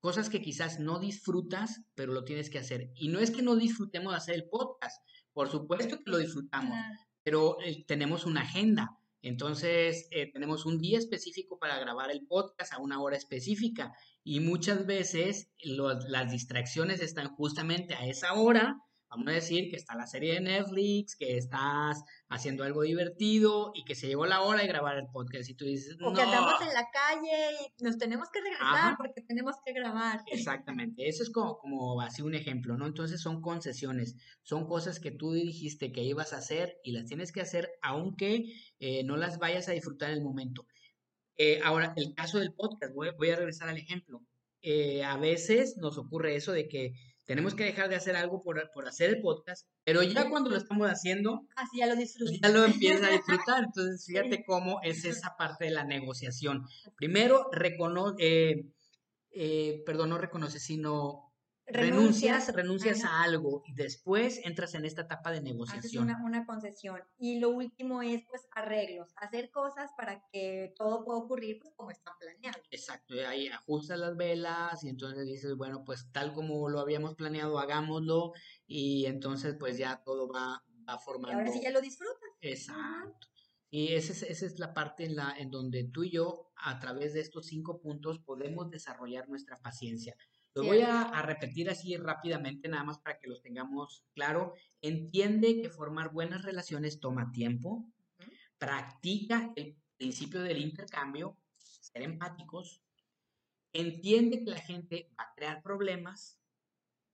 Cosas 0.00 0.28
que 0.28 0.42
quizás 0.42 0.80
no 0.80 0.98
disfrutas, 0.98 1.82
pero 1.94 2.12
lo 2.12 2.24
tienes 2.24 2.50
que 2.50 2.58
hacer. 2.58 2.90
Y 2.94 3.08
no 3.08 3.18
es 3.18 3.30
que 3.30 3.42
no 3.42 3.56
disfrutemos 3.56 4.12
de 4.12 4.16
hacer 4.16 4.34
el 4.34 4.48
podcast, 4.48 5.02
por 5.32 5.50
supuesto 5.50 5.98
que 5.98 6.10
lo 6.10 6.18
disfrutamos, 6.18 6.76
pero 7.22 7.58
eh, 7.64 7.84
tenemos 7.86 8.24
una 8.24 8.42
agenda. 8.42 8.98
Entonces, 9.20 10.06
eh, 10.12 10.30
tenemos 10.32 10.64
un 10.64 10.78
día 10.78 10.98
específico 10.98 11.58
para 11.58 11.78
grabar 11.78 12.10
el 12.10 12.24
podcast 12.26 12.72
a 12.72 12.78
una 12.78 13.00
hora 13.00 13.16
específica 13.16 13.92
y 14.22 14.40
muchas 14.40 14.86
veces 14.86 15.50
las 15.58 16.30
distracciones 16.30 17.00
están 17.00 17.28
justamente 17.34 17.94
a 17.94 18.06
esa 18.06 18.34
hora 18.34 18.80
vamos 19.10 19.28
a 19.28 19.32
decir 19.32 19.70
que 19.70 19.76
está 19.76 19.94
la 19.94 20.06
serie 20.06 20.34
de 20.34 20.40
Netflix, 20.40 21.16
que 21.16 21.36
estás 21.36 22.02
haciendo 22.28 22.64
algo 22.64 22.82
divertido 22.82 23.72
y 23.74 23.84
que 23.84 23.94
se 23.94 24.06
llegó 24.06 24.26
la 24.26 24.42
hora 24.42 24.62
de 24.62 24.68
grabar 24.68 24.98
el 24.98 25.06
podcast 25.08 25.48
y 25.48 25.54
tú 25.54 25.64
dices, 25.64 25.96
o 26.00 26.12
que 26.12 26.22
andamos 26.22 26.60
en 26.60 26.74
la 26.74 26.88
calle 26.90 27.70
y 27.78 27.84
nos 27.84 27.98
tenemos 27.98 28.28
que 28.30 28.40
regresar 28.40 28.96
porque 28.96 29.22
tenemos 29.22 29.56
que 29.64 29.72
grabar. 29.72 30.22
Exactamente, 30.26 31.08
eso 31.08 31.22
es 31.22 31.30
como, 31.30 31.58
como 31.58 32.00
así 32.00 32.22
un 32.22 32.34
ejemplo, 32.34 32.76
¿no? 32.76 32.86
Entonces 32.86 33.20
son 33.20 33.40
concesiones, 33.40 34.16
son 34.42 34.66
cosas 34.66 35.00
que 35.00 35.10
tú 35.10 35.32
dijiste 35.32 35.92
que 35.92 36.02
ibas 36.02 36.32
a 36.32 36.38
hacer 36.38 36.78
y 36.82 36.92
las 36.92 37.06
tienes 37.06 37.32
que 37.32 37.40
hacer 37.40 37.70
aunque 37.82 38.44
eh, 38.78 39.04
no 39.04 39.16
las 39.16 39.38
vayas 39.38 39.68
a 39.68 39.72
disfrutar 39.72 40.10
en 40.10 40.18
el 40.18 40.24
momento. 40.24 40.66
Eh, 41.36 41.60
ahora, 41.62 41.94
el 41.96 42.14
caso 42.14 42.38
del 42.38 42.52
podcast, 42.52 42.92
voy, 42.94 43.10
voy 43.16 43.30
a 43.30 43.36
regresar 43.36 43.68
al 43.68 43.78
ejemplo. 43.78 44.22
Eh, 44.60 45.04
a 45.04 45.16
veces 45.16 45.76
nos 45.76 45.98
ocurre 45.98 46.34
eso 46.34 46.50
de 46.52 46.68
que 46.68 46.94
tenemos 47.28 47.54
que 47.54 47.64
dejar 47.64 47.90
de 47.90 47.96
hacer 47.96 48.16
algo 48.16 48.42
por, 48.42 48.58
hacer 48.88 49.10
el 49.10 49.20
podcast, 49.20 49.68
pero 49.84 50.02
ya 50.02 50.30
cuando 50.30 50.48
lo 50.48 50.56
estamos 50.56 50.88
haciendo, 50.88 51.46
Así 51.56 51.76
ya 51.76 51.86
lo 51.86 51.94
disfrutas. 51.94 52.40
Ya 52.40 52.48
lo 52.48 52.64
empieza 52.64 53.06
a 53.06 53.10
disfrutar. 53.10 53.64
Entonces, 53.64 54.06
fíjate 54.06 54.44
cómo 54.46 54.80
es 54.82 55.04
esa 55.04 55.36
parte 55.36 55.66
de 55.66 55.72
la 55.72 55.84
negociación. 55.84 56.64
Primero, 56.96 57.50
reconoce, 57.52 58.16
eh, 58.18 58.64
eh, 59.30 59.82
perdón, 59.84 60.08
no 60.08 60.16
reconoce, 60.16 60.58
sino 60.58 61.27
renuncias, 61.70 62.52
renuncias 62.54 63.04
a 63.04 63.22
algo 63.22 63.62
y 63.66 63.74
después 63.74 64.40
entras 64.44 64.74
en 64.74 64.84
esta 64.84 65.02
etapa 65.02 65.30
de 65.30 65.40
negociación. 65.40 66.10
Haces 66.10 66.24
una, 66.24 66.46
concesión. 66.46 67.00
Y 67.18 67.38
lo 67.40 67.50
último 67.50 68.02
es, 68.02 68.22
pues, 68.28 68.48
arreglos, 68.52 69.12
hacer 69.16 69.50
cosas 69.50 69.90
para 69.96 70.24
que 70.32 70.72
todo 70.76 71.04
pueda 71.04 71.18
ocurrir 71.18 71.58
pues, 71.60 71.72
como 71.76 71.90
está 71.90 72.12
planeado. 72.18 72.60
Exacto, 72.70 73.14
ahí 73.26 73.48
ajustas 73.48 73.98
las 73.98 74.16
velas 74.16 74.82
y 74.84 74.88
entonces 74.88 75.26
dices, 75.26 75.54
bueno, 75.56 75.84
pues 75.84 76.10
tal 76.12 76.32
como 76.32 76.68
lo 76.68 76.80
habíamos 76.80 77.14
planeado, 77.14 77.58
hagámoslo 77.58 78.32
y 78.66 79.06
entonces 79.06 79.56
pues 79.58 79.76
ya 79.78 80.02
todo 80.04 80.28
va, 80.28 80.62
va 80.88 80.98
formando. 80.98 81.36
Y 81.36 81.40
ahora 81.40 81.52
sí 81.52 81.60
ya 81.62 81.70
lo 81.70 81.80
disfrutas. 81.80 82.30
Exacto. 82.40 83.28
Y 83.70 83.94
esa 83.94 84.12
es, 84.12 84.22
esa 84.22 84.46
es 84.46 84.58
la 84.58 84.72
parte 84.72 85.04
en, 85.04 85.16
la, 85.16 85.34
en 85.36 85.50
donde 85.50 85.84
tú 85.84 86.04
y 86.04 86.10
yo, 86.10 86.50
a 86.56 86.78
través 86.78 87.12
de 87.12 87.20
estos 87.20 87.46
cinco 87.46 87.80
puntos, 87.80 88.18
podemos 88.18 88.70
desarrollar 88.70 89.28
nuestra 89.28 89.58
paciencia. 89.58 90.16
Lo 90.54 90.64
voy 90.64 90.80
a, 90.80 91.22
repetir 91.22 91.70
así 91.70 91.96
rápidamente, 91.96 92.68
nada 92.68 92.84
más 92.84 92.98
para 92.98 93.18
que 93.18 93.28
los 93.28 93.42
tengamos 93.42 94.04
claro. 94.12 94.54
Entiende 94.80 95.60
que 95.62 95.70
formar 95.70 96.12
buenas 96.12 96.42
relaciones 96.42 97.00
toma 97.00 97.30
tiempo. 97.30 97.86
Practica 98.58 99.52
el 99.56 99.76
principio 99.96 100.42
del 100.42 100.58
intercambio, 100.58 101.36
ser 101.56 102.02
empáticos. 102.02 102.82
Entiende 103.72 104.42
que 104.44 104.50
la 104.50 104.60
gente 104.60 105.10
va 105.18 105.24
a 105.24 105.34
crear 105.34 105.62
problemas. 105.62 106.40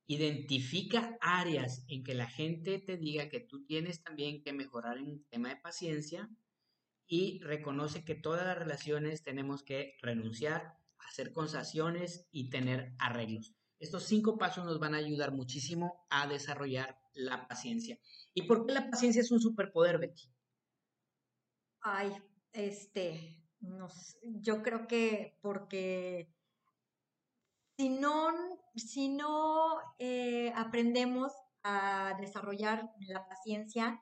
Identifica 0.07 1.16
áreas 1.20 1.85
en 1.88 2.05
que 2.05 2.14
la 2.14 2.29
gente 2.29 2.79
te 2.79 2.97
diga 2.97 3.29
que 3.29 3.40
tú 3.40 3.64
tienes 3.64 4.03
también 4.03 4.42
que 4.42 4.53
mejorar 4.53 4.99
en 4.99 5.09
el 5.09 5.25
tema 5.27 5.49
de 5.49 5.57
paciencia 5.57 6.31
y 7.07 7.40
reconoce 7.42 8.05
que 8.05 8.14
todas 8.14 8.47
las 8.47 8.59
relaciones 8.59 9.23
tenemos 9.23 9.62
que 9.62 9.97
renunciar, 10.01 10.77
hacer 11.05 11.33
concesiones 11.33 12.27
y 12.31 12.51
tener 12.51 12.95
arreglos. 12.99 13.55
Estos 13.79 14.05
cinco 14.05 14.38
pasos 14.38 14.64
nos 14.64 14.79
van 14.79 14.95
a 14.95 14.99
ayudar 14.99 15.33
muchísimo 15.33 16.07
a 16.11 16.27
desarrollar 16.27 16.99
la 17.12 17.47
paciencia. 17.47 17.99
¿Y 18.33 18.43
por 18.43 18.67
qué 18.67 18.73
la 18.73 18.90
paciencia 18.90 19.21
es 19.21 19.31
un 19.31 19.40
superpoder, 19.40 19.99
Betty? 19.99 20.25
Ay, 21.81 22.12
este, 22.53 23.45
no 23.61 23.88
yo 24.23 24.62
creo 24.62 24.87
que 24.87 25.38
porque 25.43 26.33
si 27.77 27.88
no, 27.88 28.31
si 28.75 29.09
no 29.09 29.79
eh, 29.99 30.53
aprendemos 30.57 31.33
a 31.62 32.17
desarrollar 32.21 32.90
la 33.01 33.27
paciencia, 33.27 34.01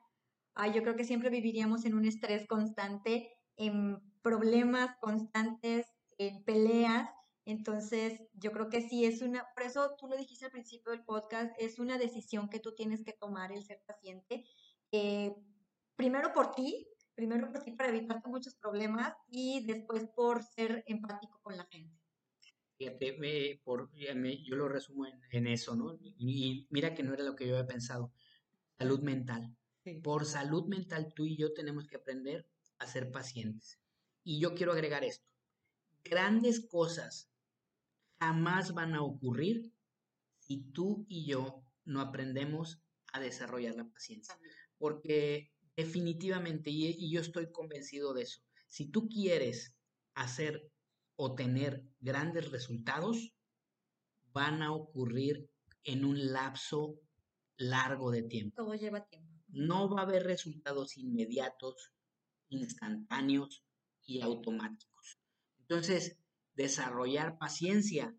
yo 0.73 0.83
creo 0.83 0.95
que 0.95 1.03
siempre 1.03 1.29
viviríamos 1.29 1.85
en 1.85 1.95
un 1.95 2.05
estrés 2.05 2.45
constante, 2.45 3.35
en 3.57 3.99
problemas 4.21 4.95
constantes, 4.99 5.87
en 6.27 6.43
peleas. 6.43 7.09
Entonces, 7.45 8.21
yo 8.33 8.51
creo 8.51 8.69
que 8.69 8.81
sí 8.81 9.05
es 9.05 9.21
una, 9.21 9.45
por 9.53 9.63
eso 9.63 9.95
tú 9.97 10.07
lo 10.07 10.15
dijiste 10.15 10.45
al 10.45 10.51
principio 10.51 10.91
del 10.91 11.03
podcast, 11.03 11.53
es 11.59 11.77
una 11.77 11.97
decisión 11.97 12.49
que 12.49 12.59
tú 12.59 12.73
tienes 12.73 13.03
que 13.03 13.13
tomar 13.13 13.51
el 13.51 13.63
ser 13.63 13.81
paciente. 13.85 14.45
Eh, 14.91 15.35
primero 15.95 16.31
por 16.31 16.53
ti, 16.53 16.87
primero 17.15 17.51
por 17.51 17.63
ti 17.63 17.71
para 17.71 17.89
evitarte 17.89 18.29
muchos 18.29 18.55
problemas 18.55 19.13
y 19.29 19.65
después 19.65 20.07
por 20.15 20.43
ser 20.43 20.83
empático 20.87 21.39
con 21.41 21.57
la 21.57 21.65
gente. 21.65 21.99
Fíjate, 22.77 23.61
por, 23.63 23.91
yo 23.93 24.55
lo 24.55 24.67
resumo 24.67 25.05
en, 25.31 25.47
eso, 25.47 25.75
¿no? 25.75 25.97
Y 26.01 26.67
mira 26.69 26.93
que 26.93 27.03
no 27.03 27.13
era 27.13 27.23
lo 27.23 27.35
que 27.35 27.47
yo 27.47 27.55
había 27.55 27.67
pensado. 27.67 28.11
Salud 28.77 29.01
mental. 29.01 29.55
Por 30.01 30.25
salud 30.25 30.65
mental, 30.67 31.13
tú 31.13 31.25
y 31.25 31.35
yo 31.37 31.53
tenemos 31.53 31.87
que 31.87 31.97
aprender 31.97 32.47
a 32.79 32.87
ser 32.87 33.11
pacientes. 33.11 33.79
Y 34.23 34.39
yo 34.39 34.55
quiero 34.55 34.71
agregar 34.71 35.03
esto 35.03 35.32
grandes 36.03 36.67
cosas 36.67 37.29
jamás 38.19 38.73
van 38.73 38.95
a 38.95 39.01
ocurrir 39.01 39.73
si 40.39 40.71
tú 40.71 41.05
y 41.09 41.25
yo 41.25 41.63
no 41.85 42.01
aprendemos 42.01 42.81
a 43.11 43.19
desarrollar 43.19 43.75
la 43.75 43.89
paciencia. 43.89 44.37
Porque 44.77 45.51
definitivamente, 45.75 46.69
y, 46.69 47.11
yo 47.11 47.21
estoy 47.21 47.51
convencido 47.51 48.13
de 48.13 48.23
eso, 48.23 48.41
si 48.67 48.89
tú 48.89 49.07
quieres 49.07 49.75
hacer 50.15 50.69
o 51.15 51.35
tener 51.35 51.83
grandes 51.99 52.49
resultados, 52.51 53.33
van 54.31 54.61
a 54.61 54.71
ocurrir 54.71 55.49
en 55.83 56.05
un 56.05 56.31
lapso 56.31 56.99
largo 57.57 58.11
de 58.11 58.23
tiempo. 58.23 58.63
Todo 58.63 58.75
lleva 58.75 59.05
tiempo. 59.05 59.31
No 59.47 59.89
va 59.89 60.01
a 60.01 60.03
haber 60.05 60.23
resultados 60.23 60.97
inmediatos, 60.97 61.93
instantáneos 62.49 63.63
y 64.05 64.21
automáticos. 64.21 65.19
Entonces, 65.67 66.17
desarrollar 66.55 67.37
paciencia 67.37 68.15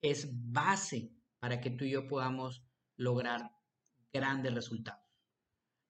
es 0.00 0.28
base 0.30 1.10
para 1.38 1.60
que 1.60 1.70
tú 1.70 1.84
y 1.84 1.90
yo 1.90 2.06
podamos 2.06 2.62
lograr 2.96 3.50
grandes 4.12 4.54
resultados. 4.54 5.02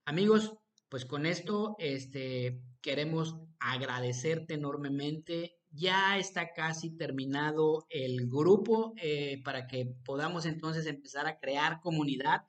Amigos, 0.06 0.54
pues 0.88 1.04
con 1.04 1.26
esto 1.26 1.76
este, 1.78 2.62
queremos 2.80 3.36
agradecerte 3.58 4.54
enormemente. 4.54 5.56
Ya 5.70 6.18
está 6.18 6.52
casi 6.52 6.96
terminado 6.96 7.86
el 7.88 8.28
grupo 8.28 8.94
eh, 8.96 9.42
para 9.44 9.66
que 9.66 9.86
podamos 10.04 10.46
entonces 10.46 10.86
empezar 10.86 11.26
a 11.26 11.38
crear 11.38 11.80
comunidad. 11.80 12.42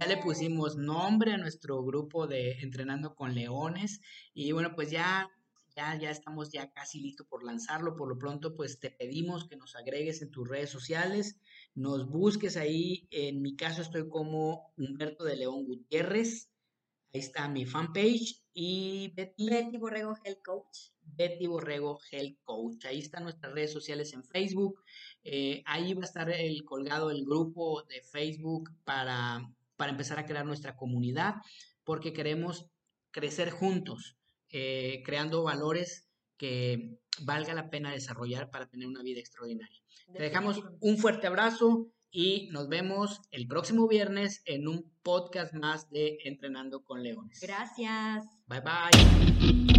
Ya 0.00 0.06
le 0.06 0.16
pusimos 0.16 0.76
nombre 0.76 1.32
a 1.32 1.38
nuestro 1.38 1.82
grupo 1.82 2.26
de 2.26 2.52
Entrenando 2.60 3.14
con 3.14 3.34
Leones 3.34 4.00
y 4.32 4.52
bueno, 4.52 4.74
pues 4.74 4.90
ya 5.80 5.98
ya, 5.98 6.10
estamos 6.10 6.50
ya 6.50 6.70
casi 6.70 7.00
listos 7.00 7.26
por 7.26 7.42
lanzarlo. 7.44 7.96
Por 7.96 8.08
lo 8.08 8.18
pronto, 8.18 8.54
pues 8.54 8.78
te 8.78 8.90
pedimos 8.90 9.48
que 9.48 9.56
nos 9.56 9.76
agregues 9.76 10.20
en 10.22 10.30
tus 10.30 10.46
redes 10.46 10.70
sociales, 10.70 11.36
nos 11.74 12.08
busques 12.08 12.56
ahí. 12.56 13.08
En 13.10 13.40
mi 13.40 13.56
caso 13.56 13.82
estoy 13.82 14.08
como 14.08 14.72
Humberto 14.76 15.24
de 15.24 15.36
León 15.36 15.64
Gutiérrez. 15.64 16.50
Ahí 17.12 17.20
está 17.20 17.48
mi 17.48 17.64
fanpage 17.64 18.42
y 18.52 19.12
Betty. 19.16 19.48
Betty 19.48 19.78
Borrego 19.78 20.14
Health 20.22 20.42
Coach. 20.44 20.78
Betty 21.02 21.46
Borrego 21.46 21.98
Health 22.10 22.38
Coach. 22.44 22.84
Ahí 22.84 22.98
están 22.98 23.24
nuestras 23.24 23.52
redes 23.52 23.72
sociales 23.72 24.12
en 24.12 24.22
Facebook. 24.22 24.80
Eh, 25.24 25.62
ahí 25.66 25.94
va 25.94 26.02
a 26.02 26.04
estar 26.04 26.30
el 26.30 26.64
colgado 26.64 27.10
el 27.10 27.24
grupo 27.24 27.82
de 27.84 28.02
Facebook 28.02 28.70
para, 28.84 29.50
para 29.76 29.92
empezar 29.92 30.18
a 30.18 30.26
crear 30.26 30.44
nuestra 30.46 30.76
comunidad 30.76 31.36
porque 31.84 32.12
queremos 32.12 32.66
crecer 33.10 33.50
juntos. 33.50 34.19
Eh, 34.50 35.02
creando 35.04 35.42
valores 35.42 36.08
que 36.36 36.98
valga 37.22 37.54
la 37.54 37.70
pena 37.70 37.92
desarrollar 37.92 38.50
para 38.50 38.66
tener 38.66 38.88
una 38.88 39.02
vida 39.02 39.20
extraordinaria. 39.20 39.80
Te 40.12 40.22
dejamos 40.22 40.62
un 40.80 40.98
fuerte 40.98 41.26
abrazo 41.26 41.92
y 42.10 42.48
nos 42.50 42.68
vemos 42.68 43.20
el 43.30 43.46
próximo 43.46 43.86
viernes 43.86 44.42
en 44.46 44.66
un 44.66 44.90
podcast 45.02 45.54
más 45.54 45.90
de 45.90 46.18
Entrenando 46.24 46.82
con 46.82 47.02
Leones. 47.02 47.40
Gracias. 47.40 48.24
Bye 48.46 48.60
bye. 48.60 49.69